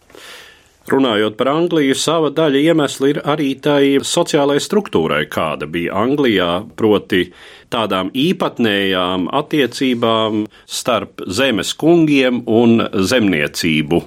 Runājot 0.89 1.35
par 1.37 1.51
Angliju, 1.53 1.93
sava 1.99 2.31
daļa 2.33 2.61
iemesla 2.71 3.09
ir 3.11 3.19
arī 3.29 3.49
tai 3.61 3.99
sociālajai 4.01 4.63
struktūrai, 4.65 5.27
kāda 5.29 5.69
bija 5.69 5.99
Anglijā, 6.01 6.49
proti 6.81 7.27
tādām 7.69 8.09
īpatnējām 8.17 9.27
attiecībām 9.37 10.47
starp 10.65 11.27
zemes 11.29 11.75
kungiem 11.77 12.41
un 12.49 12.87
zemniecību. 13.13 14.01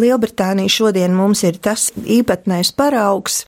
Lielbritānija 0.00 0.72
šodien 0.72 1.14
mums 1.16 1.42
ir 1.46 1.60
tas 1.62 1.88
īpatnējs 1.96 2.72
paraugs, 2.76 3.42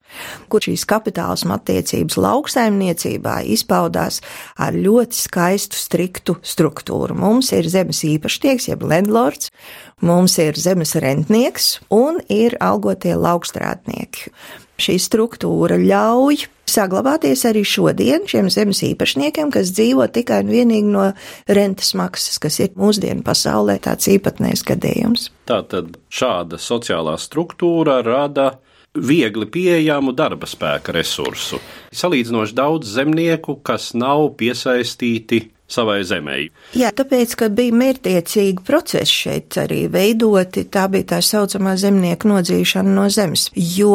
kur 0.48 0.64
šīs 0.64 0.86
kapitālisma 0.88 1.58
attiecības 1.58 2.18
lauksaimniecībā 2.20 3.40
izpaudās 3.54 4.22
ar 4.56 4.76
ļoti 4.76 5.18
skaistu, 5.18 5.78
striktu 5.78 6.38
struktūru. 6.42 7.16
Mums 7.18 7.52
ir 7.56 7.68
zemes 7.70 8.04
īpašnieks, 8.08 8.70
jeb 8.72 8.86
landlords, 8.88 9.52
Mums 9.98 10.36
ir 10.38 10.54
zemes 10.54 10.94
rentnieks 10.94 11.80
un 11.90 12.20
ir 12.30 12.54
algotie 12.62 13.16
laukstrādnieki. 13.18 14.30
Šī 14.78 14.94
struktūra 15.02 15.74
ļauj 15.82 16.44
saglabāties 16.68 17.42
arī 17.48 17.64
šodien 17.66 18.28
šiem 18.30 18.50
zemes 18.52 18.84
īpašniekiem, 18.86 19.50
kas 19.50 19.72
dzīvo 19.74 20.06
tikai 20.14 20.42
un 20.44 20.52
vienīgi 20.52 20.92
no 20.92 21.08
rentas 21.50 21.94
maksas, 21.98 22.38
kas 22.42 22.60
ir 22.62 22.76
mūsdienu 22.78 23.24
pasaulē 23.26 23.78
tāds 23.82 24.06
īpatnējs 24.12 24.62
gadījums. 24.68 25.28
Tātad 25.50 25.96
šāda 26.14 26.60
sociālā 26.62 27.16
struktūra 27.18 27.98
rada 28.06 28.52
viegli 28.94 29.48
pieejamu 29.50 30.14
darba 30.16 30.48
spēka 30.48 30.94
resursu. 30.94 31.58
Salīdzinoši 31.94 32.56
daudz 32.56 32.94
zemnieku, 32.94 33.58
kas 33.64 33.92
nav 33.98 34.28
piesaistīti 34.38 35.48
savai 35.68 36.00
zemē. 36.08 36.38
Jā, 36.78 36.92
tāpēc, 36.96 37.34
ka 37.38 37.50
bija 37.52 37.76
mērķiecīgi 37.76 38.64
procesi 38.66 39.20
šeit 39.24 39.58
arī 39.60 39.84
veidoti, 39.92 40.64
tā 40.72 40.88
bija 40.92 41.14
tā 41.14 41.20
saucamā 41.24 41.76
zemnieku 41.80 42.30
nodzīšana 42.32 42.96
no 42.96 43.06
zemes, 43.12 43.48
jo 43.54 43.94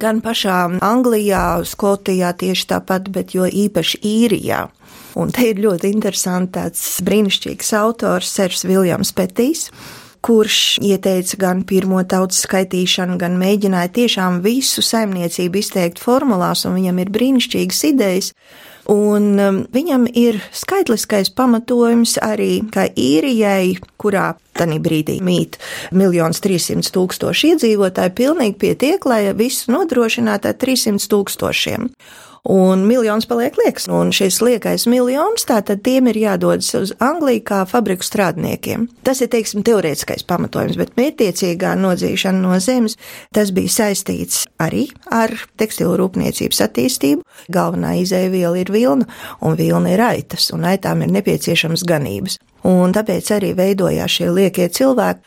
gan 0.00 0.20
pašā 0.24 0.60
Anglijā, 0.84 1.64
Skotijā 1.66 2.34
tieši 2.38 2.70
tāpat, 2.74 3.10
bet 3.14 3.34
jo 3.36 3.48
īpaši 3.48 4.00
īrijā. 4.04 4.66
Un 5.14 5.30
te 5.30 5.46
ir 5.52 5.60
ļoti 5.62 5.92
interesants 5.94 6.52
tāds 6.56 6.86
brīnišķīgs 7.06 7.70
autors, 7.78 8.32
Sers 8.34 8.64
Viljams 8.66 9.12
Petīs, 9.14 9.68
kurš 10.24 10.80
ieteica 10.82 11.38
gan 11.38 11.62
pirmo 11.68 12.00
tautas 12.08 12.40
skaitīšanu, 12.46 13.18
gan 13.20 13.36
mēģināja 13.38 13.92
tiešām 14.00 14.40
visu 14.44 14.82
saimniecību 14.82 15.60
izteikt 15.60 16.02
formulās, 16.02 16.64
un 16.66 16.78
viņam 16.78 17.02
ir 17.04 17.12
brīnišķīgas 17.14 17.82
idejas. 17.92 18.32
Un 18.90 19.28
um, 19.40 19.60
viņam 19.72 20.04
ir 20.12 20.40
skaitliskais 20.52 21.30
pamatojums 21.32 22.18
arī, 22.20 22.58
ka 22.72 22.84
īrijai, 22.90 23.78
kurā 24.00 24.34
tajā 24.54 24.76
brīdī 24.84 25.18
mīt 25.24 25.56
1 25.94 26.36
300 26.44 26.92
tūkstoši 26.94 27.54
iedzīvotāji, 27.54 28.14
pilnīgi 28.18 28.58
pietiek, 28.60 29.08
lai 29.08 29.22
visu 29.32 29.72
nodrošinātu 29.72 30.52
ar 30.52 30.60
300 30.60 31.10
tūkstošiem 31.10 31.90
un 32.44 32.84
miljons 32.86 33.26
paliek 33.26 33.56
liekas. 33.56 33.88
Un 33.88 34.12
šis 34.12 34.40
liekais 34.44 34.86
miljons, 34.90 35.46
tātad 35.48 35.80
tiem 35.84 36.10
ir 36.12 36.18
jādodas 36.20 36.70
uz 36.76 36.92
Angliju 37.02 37.42
kā 37.48 37.62
fabriku 37.68 38.04
strādniekiem. 38.04 38.86
Tas 39.06 39.22
ir, 39.24 39.30
teiksim, 39.32 39.64
teorētiskais 39.66 40.26
pamatojums, 40.28 40.78
bet 40.80 40.94
mērķtiecīgā 41.00 41.74
nodzīšana 41.80 42.44
no 42.44 42.58
zemes, 42.60 42.98
tas 43.34 43.52
bija 43.56 43.72
saistīts 43.72 44.44
arī 44.60 44.86
ar 45.12 45.32
tekstilu 45.60 45.96
rūpniecības 46.00 46.64
attīstību. 46.68 47.24
Galvenā 47.52 47.96
izēviela 48.02 48.60
ir 48.60 48.72
vilna, 48.72 49.08
un 49.40 49.56
vilna 49.58 49.94
ir 49.96 50.04
aitas, 50.04 50.50
un 50.54 50.68
aitām 50.68 51.04
ir 51.04 51.14
nepieciešams 51.16 51.86
ganības. 51.88 52.38
Un 52.64 52.94
tāpēc 52.96 53.28
arī 53.36 53.52
veidojās 53.56 54.14
šie 54.18 54.30
liekie 54.32 54.70
cilvēki. 54.72 55.20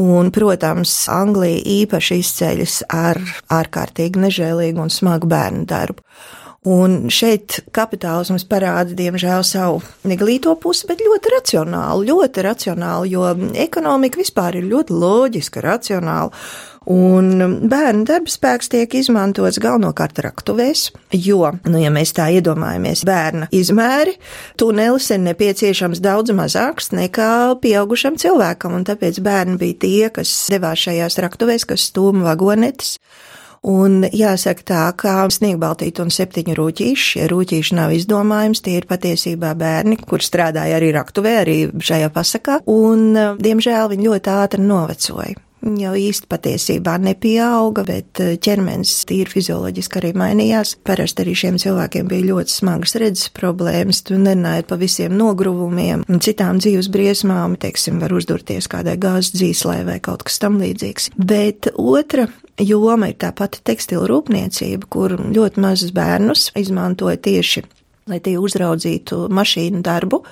Un, 0.00 0.30
protams, 0.34 0.94
Anglija 1.12 1.60
īpaši 1.82 2.18
izceļas 2.22 2.76
ar 2.94 3.20
ārkārtīgi 3.52 4.22
nežēlīgu 4.22 4.82
un 4.82 4.90
smagu 4.90 5.28
bērnu 5.30 5.66
darbu. 5.70 6.02
Un 6.68 7.06
šeit 7.08 7.62
kapitālisms 7.72 8.42
parāda, 8.44 8.92
diemžēl, 8.92 9.40
savu 9.48 9.78
neglīto 10.04 10.52
pusi, 10.60 10.84
bet 10.90 11.00
ļoti 11.00 11.30
racionālu, 11.32 12.04
ļoti 12.10 12.42
racionālu, 12.44 13.06
jo 13.08 13.30
ekonomika 13.56 14.20
vispār 14.20 14.58
ir 14.60 14.66
ļoti 14.68 14.92
loģiska, 14.92 15.62
racionāla. 15.64 16.28
Un 16.92 17.64
bērnu 17.64 18.04
darbspēks 18.08 18.68
tiek 18.74 18.98
izmantots 19.00 19.56
galvenokārt 19.60 20.20
raktuvēs, 20.20 20.90
jo, 21.16 21.48
nu, 21.64 21.80
ja 21.80 21.88
mēs 21.96 22.12
tā 22.16 22.28
iedomājamies 22.36 23.06
bērna 23.08 23.48
izmēri, 23.56 24.18
tunelis 24.60 25.08
ir 25.16 25.24
nepieciešams 25.24 26.04
daudz 26.04 26.36
mazāks 26.36 26.92
nekā 26.92 27.56
pieaugušam 27.64 28.20
cilvēkam, 28.20 28.76
un 28.76 28.84
tāpēc 28.88 29.24
bērni 29.24 29.56
bija 29.64 29.80
tie, 29.80 30.06
kas 30.20 30.36
devās 30.52 30.84
šajās 30.84 31.20
raktuvēs, 31.24 31.68
kas 31.72 31.88
stūma 31.88 32.28
vagonetes. 32.34 32.98
Un 33.68 34.06
jāsaka 34.08 34.64
tā, 34.64 34.84
ka 34.96 35.26
sniegbaltīti 35.28 36.00
un 36.00 36.08
septiņu 36.14 36.54
rūtīši, 36.56 37.08
šie 37.10 37.26
rūtīši 37.28 37.76
nav 37.76 37.92
izdomājums, 37.92 38.62
tie 38.64 38.78
ir 38.80 38.88
patiesībā 38.88 39.52
bērni, 39.60 39.98
kur 40.00 40.24
strādāja 40.24 40.78
arī 40.80 40.94
raktuvē, 40.96 41.36
arī 41.42 41.58
šajā 41.76 42.08
pasakā, 42.14 42.62
un, 42.72 43.12
diemžēl, 43.36 43.92
viņi 43.92 44.08
ļoti 44.08 44.36
ātri 44.38 44.64
novecoja 44.64 45.49
jau 45.62 45.92
īsti 45.96 46.28
patiesībā 46.30 46.96
nepieauga, 47.02 47.84
bet 47.88 48.20
ķermenis 48.44 48.92
tīri 49.08 49.30
fizioloģiski 49.30 50.00
arī 50.00 50.12
mainījās. 50.18 50.76
Parasti 50.86 51.24
arī 51.24 51.36
šiem 51.38 51.58
cilvēkiem 51.60 52.08
bija 52.10 52.28
ļoti 52.32 52.54
smagas 52.54 52.96
redzes 53.00 53.32
problēmas, 53.36 54.02
tu 54.06 54.18
nerunājot 54.20 54.70
pa 54.70 54.78
visiem 54.80 55.16
nogruvumiem 55.18 56.04
un 56.08 56.22
citām 56.24 56.60
dzīves 56.62 56.90
briesmām, 56.92 57.58
teiksim, 57.60 58.00
var 58.02 58.14
uzdurties 58.16 58.70
kādai 58.70 58.96
gāzes 59.00 59.34
dzīslē 59.36 59.82
vai 59.88 59.98
kaut 60.04 60.24
kas 60.28 60.40
tam 60.42 60.60
līdzīgs. 60.62 61.10
Bet 61.16 61.70
otra 61.74 62.28
joma 62.60 63.10
ir 63.10 63.18
tā 63.20 63.32
pati 63.36 63.62
tekstilu 63.64 64.06
rūpniecība, 64.10 64.88
kur 64.90 65.16
ļoti 65.20 65.62
mazus 65.62 65.94
bērnus 65.96 66.50
izmantoja 66.58 67.20
tieši, 67.20 67.64
lai 68.10 68.20
tie 68.24 68.36
uzraudzītu 68.40 69.26
mašīnu 69.32 69.82
darbu. 69.86 70.22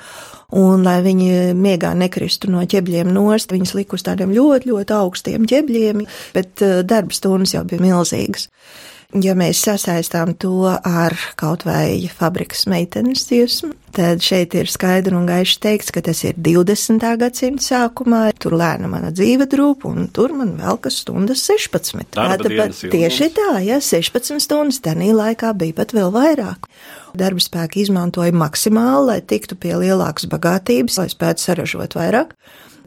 Un, 0.59 0.81
lai 0.81 1.03
viņi 1.05 1.53
miegā 1.53 1.91
nekristu 1.93 2.49
no 2.49 2.63
ķēbļiem 2.65 3.11
nost, 3.13 3.53
viņas 3.53 3.75
liku 3.77 3.99
uz 3.99 4.05
tādiem 4.07 4.33
ļoti, 4.33 4.71
ļoti 4.71 4.95
augstiem 4.97 5.45
ķēbļiem, 5.49 6.07
bet 6.37 6.65
eh, 6.65 6.79
darba 6.89 7.13
stundas 7.13 7.53
jau 7.53 7.67
bija 7.69 7.85
milzīgas. 7.85 8.49
Ja 9.17 9.33
mēs 9.33 9.63
sasaistām 9.65 10.35
to 10.37 10.67
ar 10.69 11.15
kaut 11.41 11.63
vai 11.65 12.11
fabrikas 12.13 12.67
meitenes 12.69 13.23
dziesmu, 13.31 13.71
tad 13.97 14.21
šeit 14.21 14.53
ir 14.53 14.69
skaidri 14.69 15.17
un 15.17 15.25
gaiši 15.25 15.57
teikts, 15.65 15.89
ka 15.97 16.03
tas 16.05 16.21
ir 16.29 16.37
20. 16.37 17.07
gadsimta 17.23 17.65
sākumā, 17.65 18.21
tur 18.37 18.59
lēna 18.61 18.91
mana 18.93 19.09
dzīve 19.09 19.47
drūp, 19.49 19.87
un 19.89 20.11
tur 20.13 20.37
man 20.37 20.53
vēl 20.61 20.77
kas 20.85 21.01
stundas 21.07 21.47
16. 21.49 22.05
Tāda 22.19 22.53
pat 22.53 22.77
tieši 22.85 23.31
tā, 23.33 23.49
ja 23.65 23.81
16 23.81 24.45
stundas, 24.45 24.83
tanī 24.85 25.15
laikā 25.17 25.55
bija 25.57 25.79
pat 25.81 25.97
vēl 25.97 26.13
vairāk. 26.13 26.69
Darba 27.17 27.41
spēku 27.41 27.81
izmantoja 27.87 28.37
maksimāli, 28.37 29.07
lai 29.09 29.21
tiktu 29.25 29.57
pie 29.57 29.73
lielākas 29.87 30.29
bagātības, 30.29 31.01
lai 31.01 31.09
spētu 31.17 31.49
saražot 31.49 31.97
vairāk. 31.97 32.37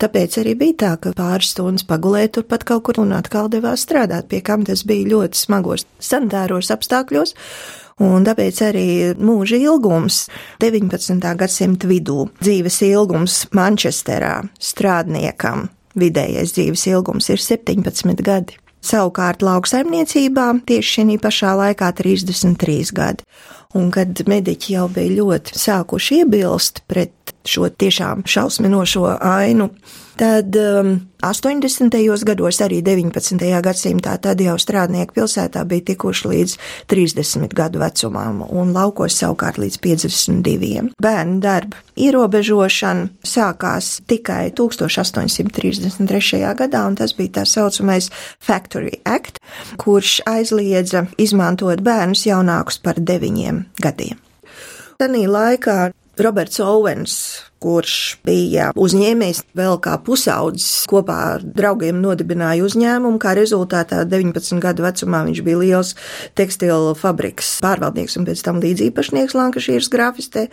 Tāpēc 0.01 0.39
arī 0.41 0.55
bija 0.58 0.77
tā, 0.81 0.91
ka 0.98 1.12
pāris 1.13 1.51
stundas 1.53 1.86
pagulēja 1.86 2.31
turpat 2.39 2.63
kaut 2.65 2.88
kur 2.88 3.03
un 3.03 3.12
atkal 3.13 3.51
devās 3.53 3.84
strādāt, 3.86 4.31
pie 4.31 4.39
kam 4.41 4.63
tas 4.65 4.81
bija 4.88 5.12
ļoti 5.12 5.38
smagos 5.38 5.86
sanitāros 6.01 6.72
apstākļos. 6.74 7.36
Un 8.01 8.25
tāpēc 8.25 8.63
arī 8.65 8.88
mūža 9.22 9.60
ilgums 9.62 10.24
19. 10.63 11.22
gadsimta 11.38 11.89
vidū, 11.91 12.31
dzīves 12.41 12.79
ilgums 12.88 13.36
Manchesterā 13.53 14.39
strādniekam, 14.58 15.67
vidējais 15.93 16.55
dzīves 16.58 16.88
ilgums 16.89 17.30
ir 17.30 17.45
17 17.45 18.26
gadi. 18.26 18.58
Savukārt 18.82 19.43
lauksaimniecībā 19.45 20.47
tieši 20.65 21.04
šī 21.04 21.17
pašā 21.21 21.54
laikā 21.60 21.91
33 22.02 22.89
gadi. 22.97 23.28
Un 23.78 23.91
kad 23.93 24.17
mediķi 24.28 24.73
jau 24.73 24.88
bija 24.91 25.13
ļoti 25.21 25.54
sākuši 25.62 26.23
iebilst 26.23 26.82
pret 26.89 27.13
šo 27.48 27.70
tiešām 27.70 28.24
šausminošo 28.26 29.17
ainu, 29.22 29.70
tad 30.20 30.56
um, 30.56 31.00
80. 31.22 31.96
gados, 32.26 32.60
arī 32.62 32.82
19. 32.86 33.41
gadsimtā, 33.63 34.17
tad 34.22 34.41
jau 34.41 34.58
strādnieki 34.60 35.15
pilsētā 35.17 35.63
bija 35.70 35.88
tikuši 35.91 36.32
līdz 36.32 36.56
30 36.91 37.56
gadu 37.58 37.82
vecumam, 37.82 38.44
un 38.50 38.74
laukos 38.76 39.17
savukārt 39.22 39.58
līdz 39.62 39.80
52. 39.82 40.84
Bērnu 41.02 41.39
darba 41.41 41.82
ierobežošana 41.98 43.10
sākās 43.26 44.00
tikai 44.10 44.52
1833. 44.58 46.41
gadā, 46.58 46.84
un 46.88 46.98
tas 47.00 47.15
bija 47.17 47.39
tā 47.39 47.46
saucamais 47.50 48.12
Factory 48.41 49.00
Act, 49.06 49.41
kurš 49.82 50.20
aizliedza 50.30 51.08
izmantot 51.17 51.82
bērnus 51.86 52.28
jaunākus 52.30 52.82
par 52.84 53.02
deviņiem 53.02 53.65
gadiem. 53.82 54.22
Tanī 55.02 55.26
laikā 55.26 55.89
Roberts 56.21 56.60
Owens, 56.60 57.51
kurš 57.62 57.95
bija 58.26 58.71
uzņēmējs 58.80 59.43
vēl 59.58 59.78
kā 59.84 59.97
pusaudzis, 60.02 60.86
kopā 60.89 61.17
ar 61.36 61.45
draugiem 61.45 62.00
nodibināja 62.02 62.65
uzņēmumu. 62.65 63.19
Kā 63.21 63.36
rezultātā 63.38 64.02
19 64.10 64.62
gadu 64.63 64.86
vecumā 64.86 65.21
viņš 65.28 65.41
bija 65.45 65.60
liels 65.62 65.93
tekstilu 66.38 66.95
fabrikas 66.97 67.60
pārvaldnieks 67.63 68.17
un 68.17 68.26
pēc 68.30 68.41
tam 68.47 68.62
līdzīpašnieks 68.63 69.38
Lankašīras 69.38 69.91
grafistē. 69.93 70.47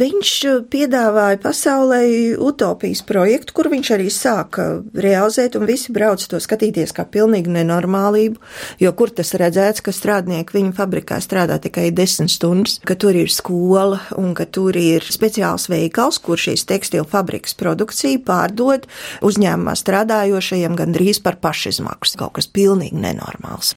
Viņš 0.00 0.32
piedāvāja 0.72 1.38
pasaulē 1.44 2.02
utopijas 2.42 3.04
projektu, 3.06 3.54
kur 3.56 3.70
viņš 3.72 3.92
arī 3.96 4.08
sāka 4.14 4.66
realizēt, 4.94 5.58
un 5.58 5.68
visi 5.70 5.94
brauc 5.94 6.24
to 6.26 6.40
skatīties 6.42 6.94
kā 6.96 7.06
pilnīgi 7.06 7.52
nenormālību, 7.54 8.40
jo 8.82 8.92
kur 8.98 9.14
tas 9.14 9.32
redzēts, 9.38 9.84
ka 9.84 9.94
strādnieki 9.94 10.58
viņa 10.58 10.74
fabrikā 10.78 11.20
strādā 11.22 11.60
tikai 11.62 11.90
10 11.94 12.30
stundas, 12.32 12.78
ka 12.86 12.96
tur 12.98 13.16
ir 13.16 13.30
skola 13.30 14.00
un 14.18 14.34
ka 14.34 14.48
tur 14.50 14.76
ir 14.78 15.06
speciāls 15.06 15.68
veikals, 15.70 16.18
kur 16.22 16.39
šīs 16.40 16.66
tekstilu 16.68 17.06
fabrikas 17.08 17.56
produkciju 17.60 18.22
pārdod 18.26 18.88
uzņēmumā 19.26 19.76
strādājošajiem 19.78 20.78
gandrīz 20.78 21.22
par 21.24 21.40
pašizmaksu. 21.42 22.18
Kaut 22.20 22.38
kas 22.40 22.50
pilnīgi 22.50 23.00
nenormāls. 23.00 23.74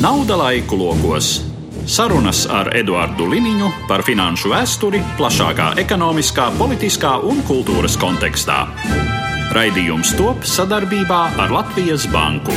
Nauda 0.00 0.38
laiku 0.40 0.78
logos. 0.80 1.40
Sarunas 1.90 2.44
ar 2.48 2.70
Eduardu 2.76 3.24
Liniņu 3.28 3.70
par 3.88 4.04
finanšu 4.04 4.52
vēsturi 4.52 5.00
plašākā 5.18 5.72
ekonomiskā, 5.80 6.50
politiskā 6.60 7.16
un 7.26 7.40
kultūras 7.48 7.96
kontekstā. 8.00 8.62
Raidījums 9.56 10.12
top 10.14 10.44
sadarbībā 10.46 11.20
ar 11.40 11.50
Latvijas 11.50 12.04
Banku. 12.12 12.54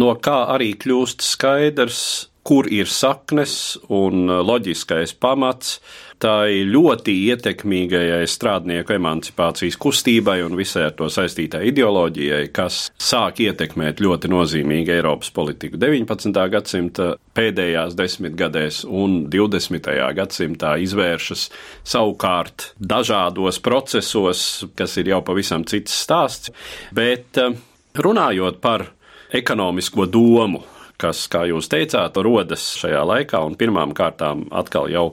No 0.00 0.14
kā 0.22 0.38
arī 0.54 0.72
kļūst 0.80 1.22
skaidrs, 1.26 2.29
kur 2.46 2.68
ir 2.72 2.88
saknes 2.88 3.76
un 3.92 4.28
uh, 4.30 4.40
loģiskais 4.46 5.12
pamats 5.20 5.78
tai 6.20 6.66
ļoti 6.68 7.14
ietekmīgajai 7.32 8.26
strādnieku 8.28 8.92
emancipācijas 8.92 9.78
kustībai 9.80 10.40
un 10.44 10.56
visai 10.58 10.86
ar 10.90 10.94
to 10.98 11.08
saistītai 11.12 11.62
ideoloģijai, 11.70 12.42
kas 12.52 12.82
sāk 13.00 13.40
ietekmēt 13.44 14.02
ļoti 14.04 14.28
nozīmīgi 14.32 14.94
Eiropas 14.98 15.32
politiku 15.36 15.80
19. 15.80 16.36
gadsimta 16.52 17.14
pēdējās 17.36 17.96
desmitgadēs 17.96 18.82
un 18.84 19.22
20. 19.32 19.90
gadsimtā 20.18 20.74
izvēršas 20.84 21.48
savukārt 21.88 22.70
dažādos 22.76 23.60
procesos, 23.64 24.44
kas 24.76 24.96
ir 25.00 25.14
jau 25.14 25.22
pavisam 25.24 25.64
cits 25.64 25.96
stāsts. 26.04 26.52
Bet 26.92 27.40
uh, 27.40 27.56
runājot 27.96 28.60
par 28.60 28.90
ekonomisko 29.32 30.04
domu, 30.10 30.62
kas, 31.00 31.24
kā 31.32 31.44
jūs 31.50 31.70
teicāt, 31.72 32.18
rodas 32.24 32.64
šajā 32.80 33.02
laikā, 33.08 33.40
un 33.46 33.56
pirmām 33.60 33.94
kārtām 33.96 34.46
atkal 34.52 34.90
jau 34.92 35.06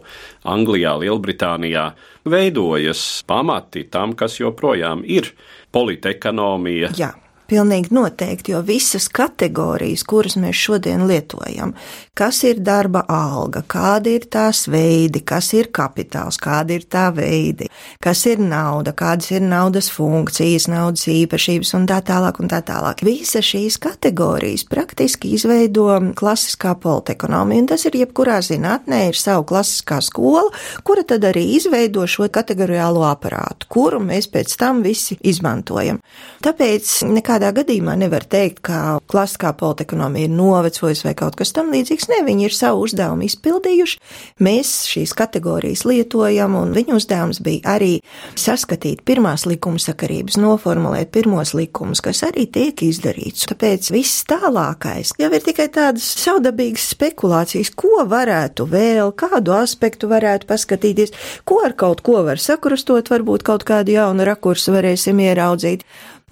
Anglijā, 0.47 0.97
Lielbritānijā, 1.01 1.91
veidojas 2.27 3.05
pamati 3.27 3.87
tam, 3.91 4.15
kas 4.19 4.39
joprojām 4.41 5.05
ir 5.07 5.31
politekonomija. 5.75 6.91
Jā. 6.99 7.13
Pilnīgi 7.47 7.93
noteikti, 7.95 8.51
jo 8.51 8.59
visas 8.65 9.07
kategorijas, 9.07 10.03
kuras 10.03 10.35
mēs 10.35 10.59
šodien 10.59 11.05
lietojam, 11.07 11.71
kas 12.17 12.41
ir 12.43 12.59
darba 12.59 13.05
alga, 13.07 13.61
kādi 13.63 14.17
ir 14.17 14.25
tās 14.27 14.65
veidi, 14.67 15.21
kas 15.23 15.53
ir 15.55 15.69
kapitāls, 15.71 16.35
kādi 16.43 16.75
ir 16.75 16.83
tā 16.91 17.05
veidi, 17.15 17.69
kas 18.03 18.25
ir 18.27 18.41
nauda, 18.43 18.91
kādas 18.97 19.31
ir 19.31 19.45
naudas 19.47 19.87
funkcijas, 19.93 20.67
naudas 20.67 21.05
īpašības 21.13 21.71
un 21.79 21.87
tā 21.87 22.01
tālāk 22.09 22.41
un 22.43 22.51
tā 22.51 22.59
tālāk. 22.67 23.05
Visas 23.07 23.47
šīs 23.47 23.79
kategorijas 23.79 24.67
praktiski 24.67 25.31
izveido 25.37 25.87
klasiskā 26.19 26.75
politekonomija, 26.83 27.63
un 27.63 27.71
tas 27.71 27.87
ir 27.87 27.95
jebkurā 28.01 28.41
zinātnē 28.43 29.05
ir 29.13 29.19
savu 29.19 29.47
klasiskā 29.47 30.01
skola, 30.03 30.51
kura 30.83 31.07
tad 31.07 31.23
arī 31.31 31.45
izveido 31.55 32.03
šo 32.11 32.27
kategoriālo 32.27 33.07
aparātu, 33.07 33.71
kuru 33.71 34.03
mēs 34.03 34.27
pēc 34.35 34.59
tam 34.59 34.83
visi 34.83 35.15
izmantojam. 35.23 36.03
Tāpēc 36.43 36.91
nekā 37.15 37.36
nekādā 37.37 37.53
gadījumā 37.61 37.93
nevar 37.97 38.25
teikt, 38.25 38.63
ka 38.65 38.97
klasiskā 39.09 39.51
politekonomija 39.57 40.25
ir 40.25 40.33
novecojusi 40.33 41.05
vai 41.05 41.13
kaut 41.17 41.35
kas 41.37 41.53
tam 41.53 41.69
līdzīgs. 41.71 42.07
Ne, 42.09 42.23
viņi 42.25 42.47
ir 42.47 42.55
savu 42.55 42.81
uzdevumu 42.85 43.27
izpildījuši. 43.27 43.99
Mēs 44.41 44.71
šīs 44.89 45.13
kategorijas 45.17 45.85
lietojam, 45.85 46.55
un 46.57 46.73
viņu 46.73 46.97
uzdevums 46.97 47.41
bija 47.45 47.75
arī 47.77 47.99
saskatīt 48.37 49.03
pirmās 49.05 49.45
likuma 49.45 49.77
sakarības, 49.81 50.39
noformulēt 50.41 51.11
pirmos 51.13 51.53
likumus, 51.53 52.01
kas 52.01 52.23
arī 52.25 52.47
tiek 52.49 52.81
izdarīts. 52.87 53.45
Tāpēc 53.51 53.91
viss 53.93 54.25
tālākais 54.29 55.13
jau 55.21 55.29
ir 55.29 55.45
tikai 55.45 55.69
tādas 55.73 56.09
saudabīgas 56.17 56.89
spekulācijas, 56.95 57.73
ko 57.77 58.01
varētu 58.09 58.65
vēl, 58.71 59.13
kādu 59.17 59.53
aspektu 59.59 60.09
varētu 60.09 60.49
paskatīties, 60.49 61.13
ko 61.45 61.61
ar 61.65 61.77
kaut 61.77 62.01
ko 62.01 62.23
var 62.25 62.41
sakrustot, 62.41 63.13
varbūt 63.13 63.45
kaut 63.45 63.67
kādu 63.67 63.99
jaunu 63.99 64.25
rakursu 64.25 64.73
varēsim 64.73 65.21
ieraudzīt. 65.21 65.85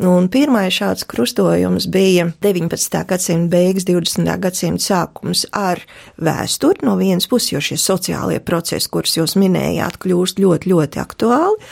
Un 0.04 0.26
pirmais 0.28 0.76
šāds 0.76 1.06
krustojums 1.08 1.86
bija 1.88 2.26
19. 2.44 2.98
gadsimta 3.08 3.48
beigas, 3.54 3.86
20. 3.88 4.28
gadsimta 4.44 4.84
sākums 4.84 5.46
ar 5.56 5.80
vēsturi 6.20 6.84
no 6.84 6.98
vienas 7.00 7.30
puses, 7.32 7.54
jo 7.54 7.62
šie 7.64 7.78
sociālie 7.80 8.42
procesi, 8.44 8.92
kurus 8.92 9.16
jūs 9.16 9.38
minējāt, 9.40 9.96
kļūst 10.04 10.42
ļoti, 10.44 10.74
ļoti 10.74 11.00
aktuāli. 11.00 11.72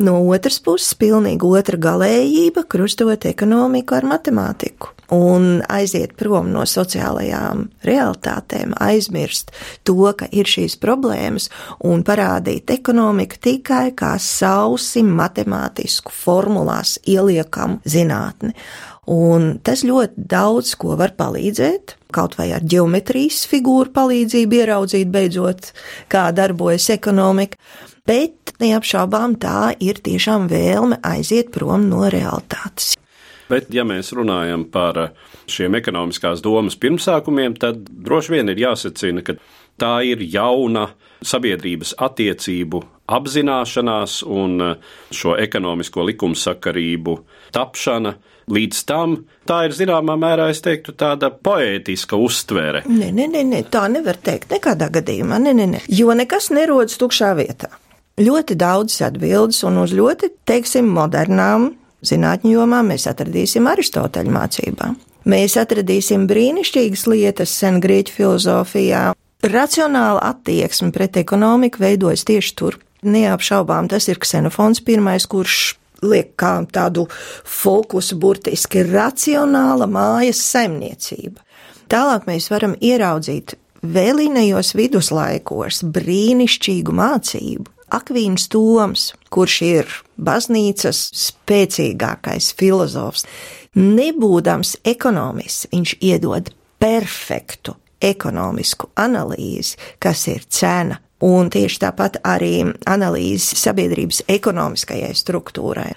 No 0.00 0.16
otras 0.32 0.56
puses, 0.64 0.94
pilnīgi 0.96 1.44
otra 1.44 1.76
galējība, 1.76 2.64
krustot 2.72 3.28
ekonomiku 3.28 4.00
ar 4.00 4.08
matemātiku 4.16 4.97
un 5.14 5.62
aiziet 5.72 6.12
prom 6.18 6.50
no 6.52 6.64
sociālajām 6.68 7.64
realitātēm, 7.86 8.74
aizmirst 8.82 9.52
to, 9.88 9.96
ka 10.18 10.28
ir 10.32 10.48
šīs 10.48 10.76
problēmas 10.82 11.48
un 11.88 12.04
parādīt 12.06 12.70
ekonomiku 12.74 13.40
tikai 13.48 13.86
kā 13.96 14.14
sausi 14.20 15.02
matemātisku 15.06 16.12
formulās 16.12 16.98
ieliekam 17.08 17.78
zinātni. 17.88 18.54
Un 19.08 19.54
tas 19.64 19.86
ļoti 19.88 20.26
daudz 20.28 20.74
ko 20.76 20.92
var 21.00 21.14
palīdzēt, 21.16 21.94
kaut 22.12 22.36
vai 22.36 22.50
ar 22.52 22.64
geometrijas 22.68 23.46
figūru 23.48 23.94
palīdzību 23.94 24.60
ieraudzīt 24.60 25.08
beidzot, 25.08 25.70
kā 26.12 26.28
darbojas 26.36 26.90
ekonomika, 26.92 27.56
bet 28.04 28.52
neapšaubām 28.60 29.38
tā 29.40 29.72
ir 29.80 30.04
tiešām 30.04 30.50
vēlme 30.52 31.00
aiziet 31.00 31.54
prom 31.56 31.88
no 31.88 32.04
realitātes. 32.12 32.97
Bet, 33.48 33.70
ja 33.72 33.84
mēs 33.88 34.12
runājam 34.16 34.66
par 34.72 35.00
šiem 35.48 35.78
ekonomiskās 35.78 36.42
domas 36.44 36.76
pirmsākumiem, 36.80 37.56
tad 37.60 37.80
droši 37.88 38.36
vien 38.36 38.52
ir 38.52 38.60
jāsacina, 38.60 39.24
ka 39.24 39.38
tā 39.80 39.94
ir 40.04 40.22
jauna 40.28 40.90
sabiedrības 41.24 41.94
attiecību 41.98 42.82
apzināšanās 43.08 44.20
un 44.28 44.60
šo 45.14 45.36
ekonomisko 45.40 46.04
likumsakarību 46.10 47.16
tapšana. 47.56 48.14
Līdz 48.48 48.78
tam 48.88 49.14
tā 49.48 49.62
ir 49.66 49.74
zināmā 49.76 50.14
mērā, 50.20 50.46
es 50.52 50.62
teiktu, 50.64 50.94
tāda 50.96 51.28
poētiska 51.28 52.16
uztvere. 52.16 52.84
Nē, 52.88 53.10
nē, 53.12 53.26
nē, 53.34 53.42
nē 53.48 53.64
tā 53.72 53.84
nevar 53.92 54.16
teikt 54.24 54.54
nekādā 54.54 54.88
gadījumā, 54.94 55.40
nē, 55.44 55.52
nē, 55.58 55.66
nē. 55.74 55.82
jo 55.92 56.16
nekas 56.16 56.48
nerodas 56.56 56.96
tukšā 57.00 57.34
vietā. 57.36 57.68
Ļoti 58.18 58.56
daudz 58.58 58.96
atbildes 59.04 59.60
un 59.68 59.82
uz 59.84 59.92
ļoti, 59.94 60.32
teiksim, 60.48 60.88
modernām 60.96 61.68
Zinātņu 62.06 62.52
jomā 62.54 62.82
mēs 62.86 63.08
atradīsim 63.10 63.66
Aristoteļa 63.66 64.34
mācībā. 64.34 64.92
Mēs 65.28 65.56
atradīsim 65.60 66.28
brīnišķīgas 66.30 67.06
lietas 67.10 67.54
sengrieķu 67.58 68.14
filozofijā. 68.14 69.02
Racionāla 69.44 70.22
attieksme 70.30 70.92
pret 70.94 71.18
ekonomiku 71.20 71.82
veidojas 71.82 72.24
tieši 72.28 72.54
tur. 72.58 72.78
Neapšaubām 73.02 73.90
tas 73.90 74.08
ir 74.10 74.18
ksenofons 74.22 74.80
pirmais, 74.86 75.26
kurš 75.30 75.76
liek 76.02 76.32
kā 76.38 76.54
tādu 76.70 77.06
fokusu 77.46 78.18
burtiski 78.18 78.84
racionāla 78.86 79.86
mājas 79.90 80.40
saimniecība. 80.52 81.42
Tālāk 81.90 82.26
mēs 82.28 82.50
varam 82.52 82.74
ieraudzīt 82.84 83.56
vēlīnajos 83.82 84.74
viduslaikos 84.78 85.82
brīnišķīgu 85.94 86.94
mācību, 86.94 87.77
Akvīns 87.88 88.50
Toms, 88.52 89.12
kurš 89.32 89.54
ir 89.64 89.92
baznīcas 90.20 90.98
spēcīgākais 91.16 92.50
filozofs, 92.58 93.24
nebūdams 93.78 94.76
ekonomists, 94.84 95.68
viņš 95.72 95.94
iedod 96.04 96.50
perfektu 96.82 97.78
ekonomisku 98.04 98.90
analīzi, 99.00 99.78
kas 100.02 100.26
ir 100.28 100.44
cena. 100.48 101.00
Un 101.18 101.48
tieši 101.50 101.80
tāpat 101.82 102.20
arī 102.30 102.60
analīze 102.86 103.56
sabiedrības 103.58 104.20
ekonomiskajai 104.30 105.10
struktūrai. 105.18 105.88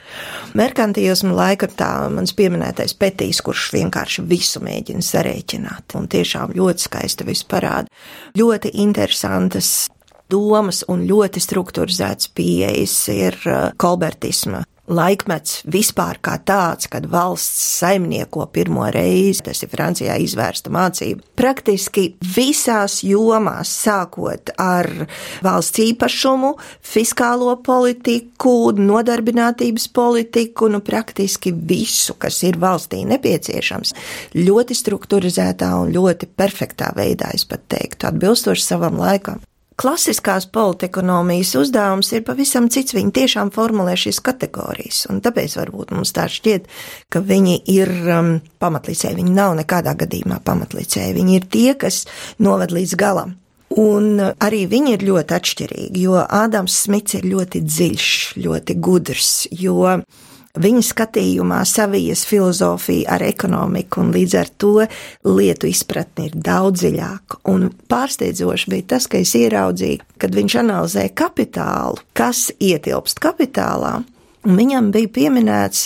Merkantīlismu 0.57 1.35
laika 1.37 1.69
tā 1.69 1.91
mans 2.09 2.33
pieminētais 2.33 2.95
Petīs, 2.97 3.43
kurš 3.45 3.67
vienkārši 3.75 4.25
visu 4.25 4.63
mēģina 4.65 5.05
sarēķināt, 5.05 5.93
un 5.99 6.09
tiešām 6.09 6.55
ļoti 6.57 6.87
skaisti 6.87 7.27
visu 7.29 7.45
parāda. 7.53 7.85
Ļoti 8.33 8.73
interesantas 8.81 9.91
domas 10.31 10.83
un 10.91 11.05
ļoti 11.09 11.43
strukturizēts 11.43 12.31
pieejas 12.35 12.97
ir 13.13 13.39
uh, 13.45 13.69
kolbertisma 13.81 14.63
laikmets 14.91 15.61
vispār 15.71 16.19
kā 16.23 16.35
tāds, 16.45 16.89
kad 16.91 17.05
valsts 17.11 17.61
saimnieko 17.81 18.45
pirmo 18.53 18.87
reizi, 18.91 19.43
tas 19.45 19.63
ir 19.63 19.71
Francijā 19.71 20.17
izvērsta 20.21 20.71
mācība, 20.73 21.23
praktiski 21.37 22.07
visās 22.35 23.01
jomās, 23.05 23.71
sākot 23.85 24.53
ar 24.61 24.89
valsts 25.45 25.83
īpašumu, 25.85 26.53
fiskālo 26.93 27.55
politiku, 27.63 28.71
nodarbinātības 28.77 29.87
politiku, 29.95 30.71
nu 30.71 30.81
praktiski 30.85 31.53
visu, 31.53 32.17
kas 32.21 32.41
ir 32.47 32.59
valstī 32.61 33.03
nepieciešams, 33.09 33.95
ļoti 34.37 34.77
strukturizētā 34.77 35.71
un 35.81 35.93
ļoti 35.95 36.31
perfektā 36.35 36.91
veidā, 36.97 37.31
es 37.35 37.47
pat 37.47 37.69
teiktu, 37.71 38.09
atbilstoši 38.11 38.67
savam 38.67 38.99
laikam. 39.01 39.41
Klasiskās 39.81 40.45
politekonomijas 40.53 41.55
uzdevums 41.57 42.11
ir 42.13 42.21
pavisam 42.27 42.67
cits. 42.69 42.93
Viņi 42.93 43.15
tiešām 43.15 43.49
formulē 43.55 43.95
šīs 43.97 44.19
kategorijas, 44.21 45.07
un 45.09 45.23
tāpēc 45.25 45.55
varbūt 45.57 45.93
mums 45.95 46.13
tā 46.13 46.27
šķiet, 46.29 46.67
ka 47.09 47.23
viņi 47.25 47.55
ir 47.73 47.89
um, 48.13 48.29
pamatlicēji. 48.61 49.17
Viņi 49.17 49.33
nav 49.33 49.55
nekādā 49.57 49.95
gadījumā 49.97 50.37
pamatlicēji. 50.45 51.15
Viņi 51.17 51.37
ir 51.39 51.47
tie, 51.55 51.71
kas 51.81 52.03
noved 52.37 52.75
līdz 52.77 52.93
galam. 53.01 53.33
Un 53.81 54.19
arī 54.21 54.65
viņi 54.69 54.97
ir 54.97 55.07
ļoti 55.07 55.37
atšķirīgi, 55.39 56.05
jo 56.05 56.19
Ādams 56.21 56.75
Smits 56.83 57.15
ir 57.17 57.25
ļoti 57.31 57.63
dziļš, 57.65 58.09
ļoti 58.43 58.75
gudrs, 58.83 59.31
jo 59.49 59.95
Viņa 60.59 60.81
skatījumā 60.83 61.61
savijas 61.67 62.25
filozofija 62.27 63.13
ar 63.15 63.23
ekonomiku, 63.23 64.01
un 64.03 64.09
līdz 64.11 64.33
ar 64.35 64.49
to 64.59 64.73
lietu 65.23 65.69
izpratne 65.69 66.27
ir 66.27 66.35
daudz 66.35 66.83
dziļāka. 66.83 67.39
Un 67.51 67.69
pārsteidzoši 67.91 68.73
bija 68.73 68.89
tas, 68.95 69.07
ka 69.07 69.21
es 69.23 69.31
ieraudzīju, 69.39 70.03
kad 70.19 70.35
viņš 70.35 70.57
analizē 70.63 71.07
kapitālu, 71.15 72.01
kas 72.17 72.49
ietilpst 72.59 73.21
kapitālā. 73.23 74.01
Viņam 74.41 74.89
bija 74.91 75.13
pieminēts 75.15 75.85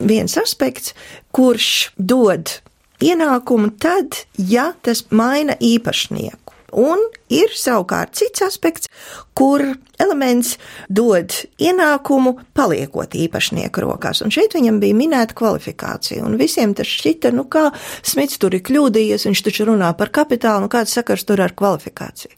viens 0.00 0.36
aspekts, 0.40 0.94
kurš 1.34 1.90
dod 1.98 2.60
ienākumu 3.02 3.74
tad, 3.82 4.22
ja 4.38 4.70
tas 4.80 5.04
maina 5.10 5.58
īpašnieku. 5.60 6.45
Un 6.74 7.02
ir 7.30 7.52
savukārt 7.54 8.16
cits 8.18 8.42
aspekts, 8.42 8.90
kur 9.38 9.62
elements 10.02 10.56
dod 10.88 11.34
ienākumu, 11.62 12.34
paliekot 12.56 13.14
īpašnieku 13.14 13.84
rokās. 13.84 14.22
Un 14.24 14.34
šeit 14.34 14.56
viņam 14.56 14.80
bija 14.82 14.96
minēta 14.98 15.36
kvalifikācija. 15.38 16.24
Un 16.26 16.38
visiem 16.40 16.74
tas 16.74 16.90
šķita, 16.90 17.30
nu 17.36 17.46
kā 17.50 17.68
Smits 18.06 18.40
tur 18.42 18.56
ir 18.56 18.64
kļūdījies, 18.66 19.28
viņš 19.28 19.44
taču 19.46 19.68
runā 19.70 19.92
par 19.98 20.10
kapitālu, 20.14 20.66
nu 20.66 20.72
kāds 20.72 20.96
sakars 20.96 21.26
tur 21.28 21.44
ar 21.44 21.54
kvalifikāciju. 21.56 22.34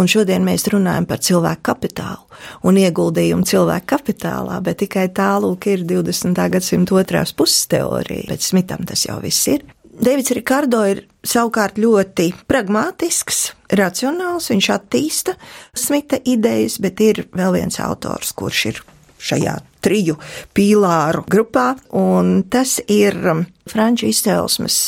Un 0.00 0.08
šodien 0.08 0.44
mēs 0.44 0.64
runājam 0.72 1.04
par 1.04 1.20
cilvēku 1.20 1.66
kapitālu 1.68 2.38
un 2.64 2.78
ieguldījumu 2.80 3.44
cilvēku 3.48 3.90
kapitālā, 3.92 4.56
bet 4.64 4.80
tikai 4.80 5.10
tālūk 5.12 5.68
ir 5.68 5.84
20. 5.88 6.32
gadsimta 6.54 6.96
otrās 6.96 7.34
puses 7.36 7.68
teorija. 7.68 8.24
Bet 8.30 8.44
Smitam 8.44 8.86
tas 8.88 9.04
jau 9.04 9.18
viss 9.20 9.50
ir. 9.52 9.66
Deivids 9.92 10.32
Rikārdo 10.32 10.80
ir 10.88 11.04
savukārt 11.26 11.78
ļoti 11.80 12.32
pragmatisks, 12.50 13.52
racionāls, 13.72 14.50
viņš 14.52 14.70
attīsta 14.74 15.36
Smita 15.74 16.18
idejas, 16.28 16.78
bet 16.82 17.00
ir 17.00 17.26
vēl 17.32 17.58
viens 17.60 17.78
autors, 17.82 18.34
kurš 18.36 18.64
ir 18.72 18.82
šajā 19.22 19.56
triju 19.82 20.16
pīlāru 20.54 21.24
grupā, 21.30 21.72
un 21.98 22.42
tas 22.50 22.76
ir 22.90 23.16
um, 23.32 23.44
franču 23.70 24.08
izcelsmes 24.10 24.78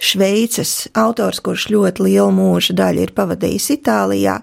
Šveices 0.00 0.88
autors, 1.00 1.40
kurš 1.44 1.68
ļoti 1.72 2.08
lielu 2.08 2.32
mūža 2.34 2.76
daļu 2.76 3.04
ir 3.06 3.14
pavadījis 3.16 3.70
Itālijā, 3.78 4.38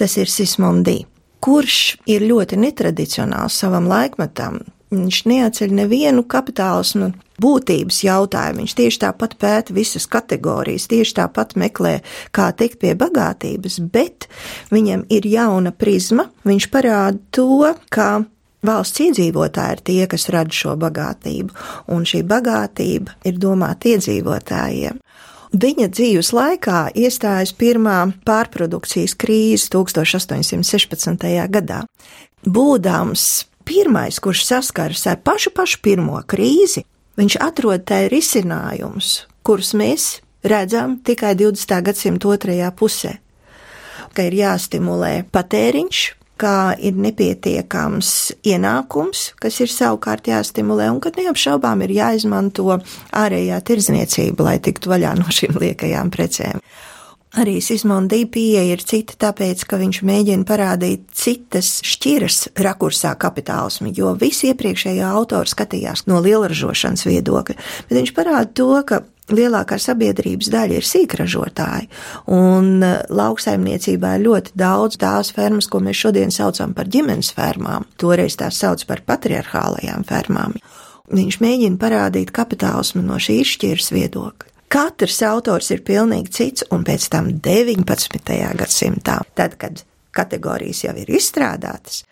tas 0.00 0.16
ir 0.20 0.32
Sismondi, 0.32 1.02
kurš 1.42 1.80
ir 2.10 2.24
ļoti 2.28 2.60
netradicionāls 2.62 3.58
savam 3.64 3.88
laikmetam. 3.90 4.62
Viņš 4.92 5.18
neatceļ 5.30 5.70
nevienu 5.72 6.24
kapitālismu 6.28 7.14
būtības 7.40 8.02
jautājumu. 8.04 8.60
Viņš 8.60 8.74
tieši 8.76 9.00
tāpat 9.06 9.38
pēta 9.40 9.72
visas 9.72 10.04
kategorijas, 10.10 10.84
tieši 10.92 11.16
tāpat 11.22 11.56
meklē, 11.56 11.94
kā 12.36 12.50
tikt 12.52 12.82
pie 12.82 12.92
bagātības, 12.98 13.80
bet 13.94 14.28
viņam 14.74 15.06
ir 15.08 15.28
jauna 15.32 15.72
prizma. 15.72 16.28
Viņš 16.44 16.68
parāda 16.74 17.18
to, 17.32 17.72
ka 17.88 18.24
Valsts 18.62 19.00
iedzīvotāji 19.02 19.74
ir 19.74 19.80
tie, 19.82 20.02
kas 20.06 20.28
rada 20.30 20.54
šo 20.54 20.76
bagātību, 20.78 21.50
un 21.90 22.04
šī 22.06 22.20
bagātība 22.30 23.16
ir 23.26 23.40
domāta 23.42 23.90
iedzīvotājiem. 23.90 25.00
Viņa 25.52 25.88
dzīves 25.90 26.30
laikā 26.32 26.84
iestājas 26.94 27.50
pirmā 27.58 27.96
pārprodukcijas 28.24 29.16
krīze 29.18 29.66
1816. 29.74 31.26
gadā. 31.50 31.82
Būdams 32.46 33.26
pirmais, 33.64 34.18
kurš 34.22 34.44
saskaras 34.48 35.06
ar 35.10 35.20
pašu 35.24 35.52
pašu 35.56 35.80
pirmo 35.82 36.20
krīzi, 36.28 36.84
viņš 37.18 37.38
atrod 37.42 37.84
tai 37.88 38.06
risinājumus, 38.12 39.26
kurus 39.46 39.72
mēs 39.78 40.08
redzam 40.44 40.98
tikai 41.04 41.34
20. 41.38 41.82
gadsimta 41.88 42.32
otrajā 42.32 42.72
pusē. 42.76 43.18
Ka 44.12 44.26
ir 44.28 44.36
jāstimulē 44.36 45.22
patēriņš, 45.32 46.02
ka 46.42 46.74
ir 46.82 46.96
nepietiekams 46.98 48.08
ienākums, 48.50 49.30
kas 49.40 49.60
ir 49.62 49.70
savukārt 49.70 50.26
jāstimulē, 50.32 50.88
un 50.90 50.98
ka 51.02 51.12
neapšaubām 51.14 51.84
ir 51.86 51.94
jāizmanto 52.00 52.80
ārējā 53.14 53.60
tirdzniecība, 53.68 54.48
lai 54.48 54.56
tiktu 54.64 54.90
vaļā 54.90 55.14
no 55.20 55.28
šīm 55.30 55.60
liekajām 55.62 56.10
precēm. 56.12 56.64
Arī 57.32 57.62
Sismonda 57.64 58.18
pieeja 58.28 58.74
ir 58.74 58.82
cita, 58.84 59.14
tāpēc, 59.16 59.62
ka 59.64 59.78
viņš 59.80 60.02
mēģina 60.04 60.44
parādīt 60.44 61.06
citas 61.16 61.78
šķiras 61.80 62.50
rakursā 62.60 63.14
kapitālismu, 63.16 63.88
jo 63.96 64.12
visi 64.20 64.50
iepriekšējā 64.50 65.08
autori 65.08 65.48
skatījās 65.48 66.04
no 66.12 66.20
lielražošanas 66.20 67.06
viedokļa, 67.08 67.56
bet 67.88 67.96
viņš 67.96 68.12
parāda 68.18 68.52
to, 68.60 68.68
ka 68.84 69.00
lielākā 69.32 69.80
sabiedrības 69.80 70.52
daļa 70.52 70.76
ir 70.76 70.88
sīkražotāji, 70.90 71.88
un 72.36 72.84
e, 72.84 72.92
lauksaimniecībā 73.08 74.12
ir 74.18 74.26
ļoti 74.26 74.52
daudz 74.58 75.00
tās 75.00 75.32
fermas, 75.32 75.70
ko 75.72 75.80
mēs 75.80 76.04
šodien 76.04 76.34
saucam 76.34 76.76
par 76.76 76.92
ģimenes 76.92 77.32
fermām, 77.32 77.88
toreiz 77.96 78.36
tās 78.36 78.60
sauc 78.60 78.84
par 78.84 79.06
patriarchālajām 79.08 80.04
fermām. 80.04 80.60
Viņš 81.12 81.40
mēģina 81.40 81.80
parādīt 81.80 82.32
kapitālismu 82.34 83.06
no 83.08 83.16
šī 83.16 83.40
izšķiras 83.40 83.92
viedokļa. 83.96 84.51
Katrs 84.72 85.18
autors 85.28 85.66
ir 85.74 85.82
pilnīgi 85.84 86.30
cits, 86.32 86.64
un 86.72 86.80
pēc 86.86 87.10
tam 87.12 87.26
19. 87.44 88.36
gadsimtā, 88.56 89.18
tad, 89.36 89.58
kad 89.60 89.82
kategorijas 90.16 90.80
jau 90.86 90.94
ir 90.96 91.10
izstrādātas, 91.12 92.06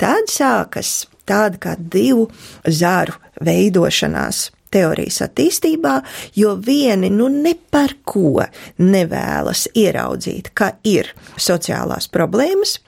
tad 0.00 0.26
sākas 0.32 1.04
tāda 1.22 1.60
kā 1.62 1.76
divu 1.78 2.26
zaru 2.66 3.14
veidošanās 3.46 4.48
teorijas 4.70 5.20
attīstībā, 5.26 6.00
jo 6.38 6.54
vieni 6.66 7.10
nu 7.10 7.28
ne 7.32 7.54
par 7.70 7.94
ko 8.04 8.44
nevēlas 8.78 9.66
ieraudzīt, 9.78 10.52
ka 10.54 10.72
ir 10.86 11.10
sociālās 11.40 12.08
problēmas, 12.12 12.78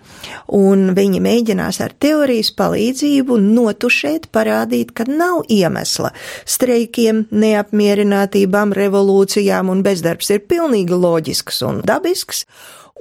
un 0.55 0.93
viņi 0.97 1.23
mēģinās 1.23 1.81
ar 1.85 1.95
teorijas 2.03 2.53
palīdzību 2.59 3.39
notušēt, 3.43 4.29
parādīt, 4.35 4.93
ka 4.97 5.07
nav 5.09 5.43
iemesla 5.53 6.13
streikiem, 6.45 7.27
neapmierinātībām, 7.31 8.75
revolūcijām, 8.77 9.73
un 9.73 9.83
bezdarbs 9.87 10.31
ir 10.35 10.47
pilnīgi 10.51 10.99
loģisks 10.99 11.63
un 11.69 11.83
dabisks. 11.87 12.47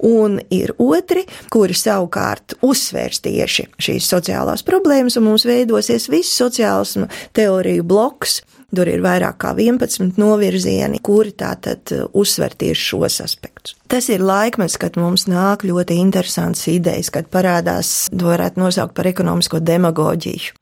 Un 0.01 0.39
ir 0.49 0.71
otri, 0.81 1.27
kuri 1.53 1.75
savukārt 1.77 2.55
uzsvērs 2.65 3.19
tieši 3.21 3.67
šīs 3.77 4.07
sociālās 4.09 4.63
problēmas, 4.65 5.19
un 5.19 5.27
mums 5.27 5.45
veidosies 5.45 6.07
viss 6.09 6.39
sociālismu 6.39 7.05
teoriju 7.37 7.85
bloks, 7.85 8.39
Tur 8.71 8.87
ir 8.87 9.03
vairāk 9.03 9.35
kā 9.43 9.51
11 9.57 10.15
novirzieni, 10.21 11.01
kuri 11.03 11.33
tātad 11.35 11.91
uh, 11.91 12.05
uzsver 12.17 12.55
tieši 12.55 12.87
šos 12.93 13.19
aspektus. 13.25 13.75
Tas 13.91 14.07
ir 14.07 14.23
laikmets, 14.23 14.77
kad 14.79 14.95
mums 14.99 15.27
nāk 15.27 15.65
ļoti 15.67 15.99
interesants 15.99 16.63
idejas, 16.71 17.11
kad 17.11 17.27
parādās, 17.31 18.07
to 18.11 18.31
varētu 18.31 18.63
nosaukt 18.63 18.95
par 18.95 19.11
ekonomisko 19.11 19.59
demagoģiju. 19.59 20.55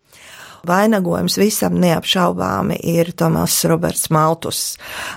Vainagojums 0.68 1.38
visam 1.40 1.78
neapšaubāmi 1.80 2.80
ir 2.92 3.14
Tomas 3.16 3.56
Roberts 3.70 4.10
Maltus 4.12 4.64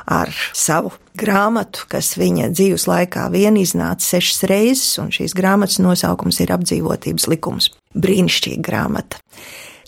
ar 0.07 0.31
savu 0.55 0.93
grāmatu, 1.19 1.87
kas 1.91 2.15
viņa 2.19 2.53
dzīves 2.55 2.87
laikā 2.91 3.27
vien 3.33 3.59
iznāca 3.61 4.05
sešas 4.15 4.47
reizes, 4.51 4.95
un 5.03 5.11
šīs 5.15 5.35
grāmatas 5.37 5.81
nosaukums 5.83 6.39
ir 6.45 6.55
apdzīvotības 6.55 7.29
likums. 7.33 7.73
Brīnišķīga 7.99 8.63
grāmata. 8.69 9.19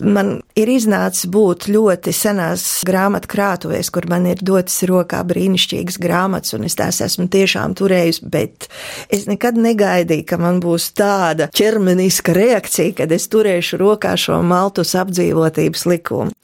Man 0.03 0.41
ir 0.59 0.69
iznācis 0.71 1.29
būt 1.31 1.69
ļoti 1.71 2.11
senās 2.15 2.65
grāmatu 2.87 3.29
krātuvēs, 3.31 3.91
kur 3.93 4.07
man 4.11 4.27
ir 4.27 4.41
dotas 4.43 4.81
rokā 4.89 5.21
brīnišķīgas 5.27 5.99
grāmatas, 6.03 6.55
un 6.57 6.67
es 6.67 6.75
tās 6.75 6.99
esmu 7.05 7.29
tiešām 7.31 7.77
turējusi, 7.79 8.27
bet 8.31 8.67
es 9.13 9.25
nekad 9.29 9.59
negaidīju, 9.61 10.27
ka 10.27 10.39
man 10.41 10.59
būs 10.63 10.89
tāda 10.99 11.47
ķermeniska 11.55 12.35
reakcija, 12.35 12.97
kad 12.99 13.15
es 13.15 13.29
turēšu 13.31 13.79
rokā 13.79 14.15
šo 14.19 14.41
maltus 14.43 14.95
apdzīvotības 14.99 15.85
likumu. 15.93 16.35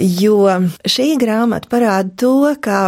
Jo 0.00 0.46
šī 0.88 1.12
grāmata 1.20 1.68
parāda 1.68 2.14
to, 2.22 2.36
ka 2.62 2.80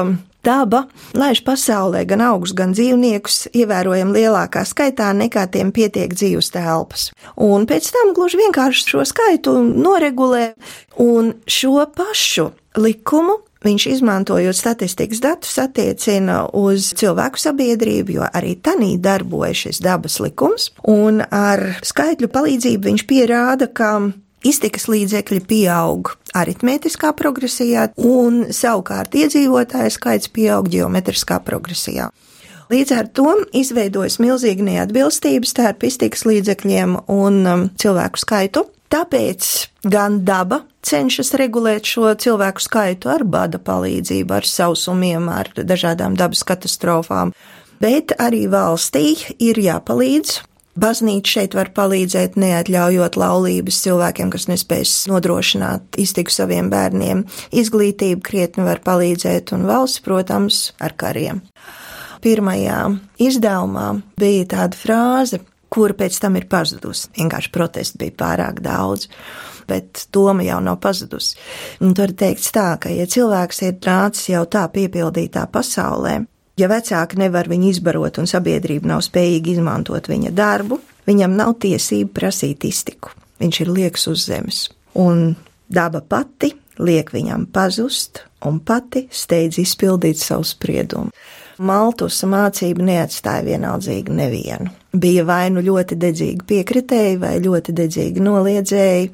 Daba 0.42 0.86
laiž 1.14 1.44
pasaulē 1.46 2.02
gan 2.10 2.24
augus, 2.26 2.50
gan 2.56 2.74
dzīvniekus 2.74 3.52
ievērojami 3.54 4.16
lielākā 4.16 4.64
skaitā 4.66 5.12
nekā 5.14 5.46
tiem 5.54 5.70
pietiek 5.74 6.10
dzīves 6.10 6.50
telpas. 6.54 7.10
Un 7.38 7.68
pēc 7.70 7.92
tam 7.94 8.10
gluži 8.16 8.40
vienkārši 8.40 8.88
šo 8.94 9.06
skaitu 9.06 9.54
noregulē 9.62 10.52
un 11.02 11.34
šo 11.46 11.86
pašu 11.94 12.50
likumu 12.82 13.38
viņš 13.62 13.86
izmantojot 13.92 14.58
statistikas 14.58 15.20
datus 15.22 15.54
attiecina 15.62 16.42
uz 16.58 16.90
cilvēku 16.98 17.38
sabiedrību, 17.38 18.16
jo 18.18 18.26
arī 18.26 18.56
tanī 18.58 18.96
darbojas 18.98 19.66
šis 19.66 19.82
dabas 19.84 20.18
likums, 20.22 20.72
un 20.88 21.22
ar 21.22 21.78
skaitļu 21.86 22.30
palīdzību 22.32 22.90
viņš 22.90 23.06
pierāda, 23.06 23.70
ka 23.70 23.94
iztikas 24.46 24.88
līdzekļi 24.90 25.40
pieaug 25.48 26.12
aritmētiskā 26.38 27.12
progresijā, 27.16 27.88
un 27.96 28.46
savukārt 28.54 29.14
iedzīvotāju 29.18 29.94
skaits 29.94 30.30
pieaug 30.32 30.70
geometriskā 30.72 31.40
progresijā. 31.44 32.10
Līdz 32.72 32.92
ar 32.96 33.08
to 33.12 33.32
izveidojas 33.52 34.16
milzīga 34.22 34.64
neatbilstība 34.64 35.48
starp 35.48 35.82
iztikas 35.84 36.24
līdzekļiem 36.24 36.94
un 37.12 37.42
um, 37.44 37.64
cilvēku 37.76 38.22
skaitu. 38.22 38.64
Tāpēc 38.92 39.48
gan 39.88 40.22
daba 40.24 40.62
cenšas 40.84 41.34
regulēt 41.40 41.88
šo 41.88 42.14
cilvēku 42.20 42.64
skaitu 42.64 43.12
ar 43.12 43.24
bada 43.28 43.60
palīdzību, 43.60 44.36
ar 44.36 44.48
sausumiem, 44.48 45.28
ar 45.32 45.52
dažādām 45.56 46.16
dabas 46.16 46.44
katastrofām, 46.48 47.32
bet 47.80 48.16
arī 48.20 48.46
valstī 48.52 49.14
ir 49.40 49.60
jāpalīdz 49.60 50.40
Baznīca 50.72 51.28
šeit 51.28 51.54
var 51.56 51.68
palīdzēt, 51.76 52.38
neatļaujot 52.40 53.18
laulības 53.20 53.80
cilvēkiem, 53.84 54.30
kas 54.32 54.48
nespēs 54.48 54.94
nodrošināt 55.10 55.98
iztiku 56.00 56.32
saviem 56.32 56.70
bērniem. 56.72 57.26
Izglītība 57.52 58.24
krietni 58.24 58.64
var 58.64 58.80
palīdzēt, 58.84 59.52
un 59.52 59.66
valsts, 59.68 60.00
protams, 60.04 60.62
ar 60.80 60.96
kariem. 60.96 61.42
Pirmajā 62.24 62.80
izdevumā 63.20 63.88
bija 64.16 64.48
tāda 64.54 64.78
frāze, 64.78 65.42
kura 65.72 65.96
pēc 65.98 66.16
tam 66.24 66.40
ir 66.40 66.48
pazudusi. 66.48 67.10
Vienkārši 67.18 67.52
protestu 67.52 68.00
bija 68.00 68.16
pārāk 68.24 68.64
daudz, 68.64 69.10
bet 69.68 70.06
doma 70.14 70.46
jau 70.46 70.60
nav 70.64 70.80
pazudusi. 70.80 71.36
Un 71.84 71.92
tur 71.98 72.16
teikts 72.16 72.48
tā, 72.54 72.70
ka, 72.80 72.92
ja 72.92 73.04
cilvēks 73.04 73.64
ir 73.68 73.80
nācis 73.84 74.32
jau 74.32 74.46
tā 74.48 74.64
piepildītā 74.72 75.44
pasaulē, 75.52 76.22
Ja 76.60 76.68
vecāki 76.68 77.16
nevar 77.20 77.48
viņu 77.48 77.70
izbarot 77.72 78.18
un 78.20 78.28
sabiedrība 78.28 78.90
nav 78.90 79.04
spējīga 79.06 79.54
izmantot 79.54 80.08
viņa 80.10 80.34
darbu, 80.36 80.80
viņam 81.08 81.36
nav 81.38 81.56
tiesība 81.64 82.12
prasīt 82.20 82.66
iztiku. 82.68 83.14
Viņš 83.40 83.62
ir 83.64 83.70
lieks 83.72 84.04
uz 84.12 84.26
zemes. 84.28 84.66
Un 84.94 85.32
daba 85.72 86.02
pati 86.04 86.52
liek 86.78 87.10
viņam 87.12 87.46
pazust 87.52 88.22
un 88.46 88.60
pati 88.60 89.06
steidz 89.10 89.58
izpildīt 89.62 90.20
savu 90.20 90.44
spriedumu. 90.46 91.12
Maltusa 91.62 92.26
mācība 92.26 92.84
neatstāja 92.84 93.44
vienaldzīgi 93.46 94.14
nevienu. 94.16 94.72
Bija 94.92 95.24
vai 95.28 95.46
nu 95.54 95.62
ļoti 95.64 95.98
dedzīgi 96.00 96.46
piekritēji, 96.48 97.20
vai 97.22 97.36
ļoti 97.44 97.74
dedzīgi 97.76 98.24
noliedzēji, 98.24 99.10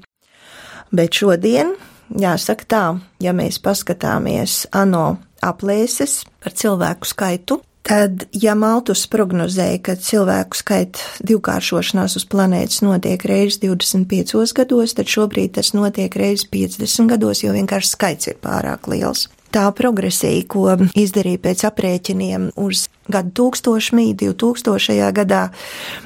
bet 0.94 1.18
šodien, 1.20 1.74
jāsaka 2.18 2.68
tā, 2.68 2.84
ja 3.22 3.34
mēs 3.36 3.60
paskatāmies 3.62 4.64
ANO 4.72 5.18
aplēses, 5.44 6.22
par 6.44 6.54
cilvēku 6.58 7.08
skaitu. 7.08 7.62
Tad, 7.88 8.26
ja 8.36 8.52
Maltus 8.58 9.06
prognozēja, 9.08 9.78
ka 9.80 9.94
cilvēku 9.96 10.58
skaita 10.58 11.24
divkāršošanās 11.24 12.18
uz 12.20 12.26
planētas 12.28 12.82
notiek 12.84 13.22
reizes 13.24 13.62
25 13.62 14.52
gados, 14.58 14.92
tad 14.98 15.08
šobrīd 15.08 15.54
tas 15.56 15.72
notiek 15.72 16.12
reizes 16.20 16.44
50 16.52 17.08
gados, 17.08 17.40
jo 17.46 17.54
vienkārši 17.56 17.94
skaits 17.94 18.28
ir 18.28 18.36
pārāk 18.44 18.90
liels. 18.92 19.30
Tā 19.48 19.64
progresija, 19.72 20.44
ko 20.52 20.66
izdarīja 20.92 21.40
pēc 21.46 21.64
aprēķiniem 21.70 22.50
uz 22.60 22.84
gadu 23.08 23.32
tūkstošmī, 23.40 24.10
2000. 24.20 25.08
gadā, 25.16 25.46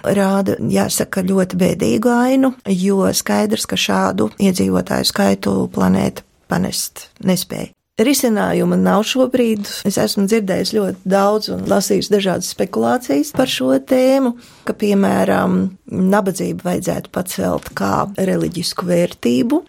rāda, 0.06 0.60
jāsaka, 0.62 1.26
ļoti 1.26 1.58
bēdīgu 1.58 2.14
ainu, 2.14 2.54
jo 2.70 3.10
skaidrs, 3.10 3.66
ka 3.66 3.74
šādu 3.74 4.30
iedzīvotāju 4.38 5.10
skaitu 5.10 5.58
planēta 5.74 6.22
panest 6.46 7.08
nespēja. 7.26 7.74
Risinājuma 8.00 8.78
nav 8.80 9.02
šobrīd. 9.04 9.66
Es 9.84 9.98
esmu 10.00 10.24
dzirdējis 10.24 10.70
ļoti 10.72 11.10
daudz 11.12 11.50
un 11.52 11.66
lasījis 11.68 12.08
dažādas 12.08 12.48
spekulācijas 12.54 13.34
par 13.36 13.50
šo 13.52 13.74
tēmu, 13.76 14.32
ka, 14.64 14.72
piemēram, 14.80 15.58
nabadzību 15.92 16.64
vajadzētu 16.64 17.12
pacelt 17.12 17.68
kā 17.76 18.06
reliģisku 18.16 18.88
vērtību. 18.88 19.60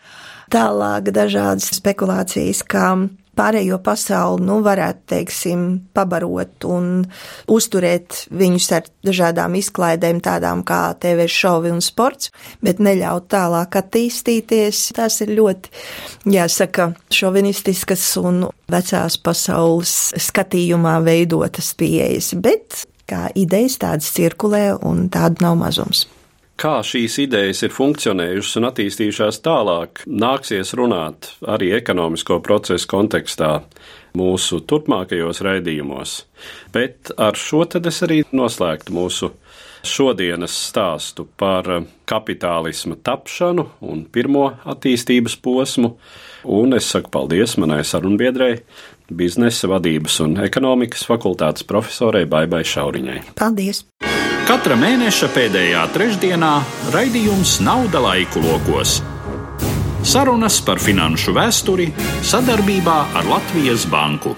Tālāk 0.56 1.12
dažādas 1.12 1.68
spekulācijas, 1.76 2.64
kā 2.64 2.94
pārējo 3.38 3.80
pasauli, 3.84 4.44
nu, 4.48 4.60
varētu, 4.66 5.04
teiksim, 5.14 5.66
pabarot 5.96 6.68
un 6.70 7.04
uzturēt 7.52 8.24
viņus 8.34 8.70
ar 8.78 8.88
dažādām 9.06 9.58
izklaidēm, 9.60 10.22
tādām 10.24 10.64
kā 10.68 10.82
TV 11.02 11.28
šovi 11.32 11.74
un 11.74 11.82
sports, 11.84 12.32
bet 12.64 12.82
neļaut 12.84 13.30
tālāk 13.34 13.78
attīstīties. 13.82 14.86
Tas 14.98 15.20
ir 15.26 15.36
ļoti, 15.38 15.74
jāsaka, 16.34 16.92
šovinistiskas 17.14 18.08
un 18.22 18.46
vecās 18.72 19.20
pasaules 19.22 20.14
skatījumā 20.30 21.00
veidotas 21.06 21.74
pieejas, 21.78 22.34
bet 22.40 22.86
kā 23.10 23.28
idejas 23.36 23.80
tādas 23.82 24.14
cirkulē 24.16 24.70
un 24.86 25.08
tādu 25.14 25.44
nav 25.44 25.60
mazums 25.60 26.08
kā 26.60 26.78
šīs 26.86 27.18
idejas 27.26 27.64
ir 27.66 27.74
funkcionējušas 27.74 28.60
un 28.60 28.70
attīstījušās 28.70 29.42
tālāk, 29.46 30.04
nāksies 30.08 30.74
runāt 30.80 31.34
arī 31.50 31.74
ekonomisko 31.78 32.40
procesu 32.46 32.90
kontekstā 32.92 33.54
mūsu 34.18 34.62
turpmākajos 34.70 35.42
raidījumos. 35.46 36.18
Bet 36.74 37.14
ar 37.18 37.38
šo 37.40 37.64
tad 37.70 37.90
es 37.90 38.04
arī 38.06 38.22
noslēgtu 38.32 38.94
mūsu 38.94 39.32
šodienas 39.84 40.54
stāstu 40.70 41.26
par 41.38 41.68
kapitālisma 42.08 42.96
tapšanu 43.04 43.68
un 43.84 44.06
pirmo 44.06 44.46
attīstības 44.64 45.36
posmu. 45.44 45.96
Un 46.44 46.76
es 46.78 46.88
saku 46.92 47.12
paldies 47.12 47.58
manai 47.60 47.82
sarunbiedrei, 47.88 48.58
biznesa 49.12 49.70
vadības 49.72 50.20
un 50.24 50.40
ekonomikas 50.44 51.06
fakultātes 51.08 51.68
profesorai 51.68 52.26
Baibai 52.30 52.64
Šauriņai. 52.68 53.22
Paldies! 53.40 53.86
Katra 54.44 54.76
mēneša 54.76 55.30
pēdējā 55.32 55.82
trešdienā 55.96 56.50
raidījums 56.92 57.62
Nauda 57.64 58.02
laiku 58.04 58.42
lokos. 58.44 58.98
Sarunas 60.04 60.58
par 60.68 60.84
finanšu 60.84 61.32
vēsturi 61.38 61.86
sadarbībā 62.28 62.98
ar 63.16 63.30
Latvijas 63.32 63.88
Banku. 63.88 64.36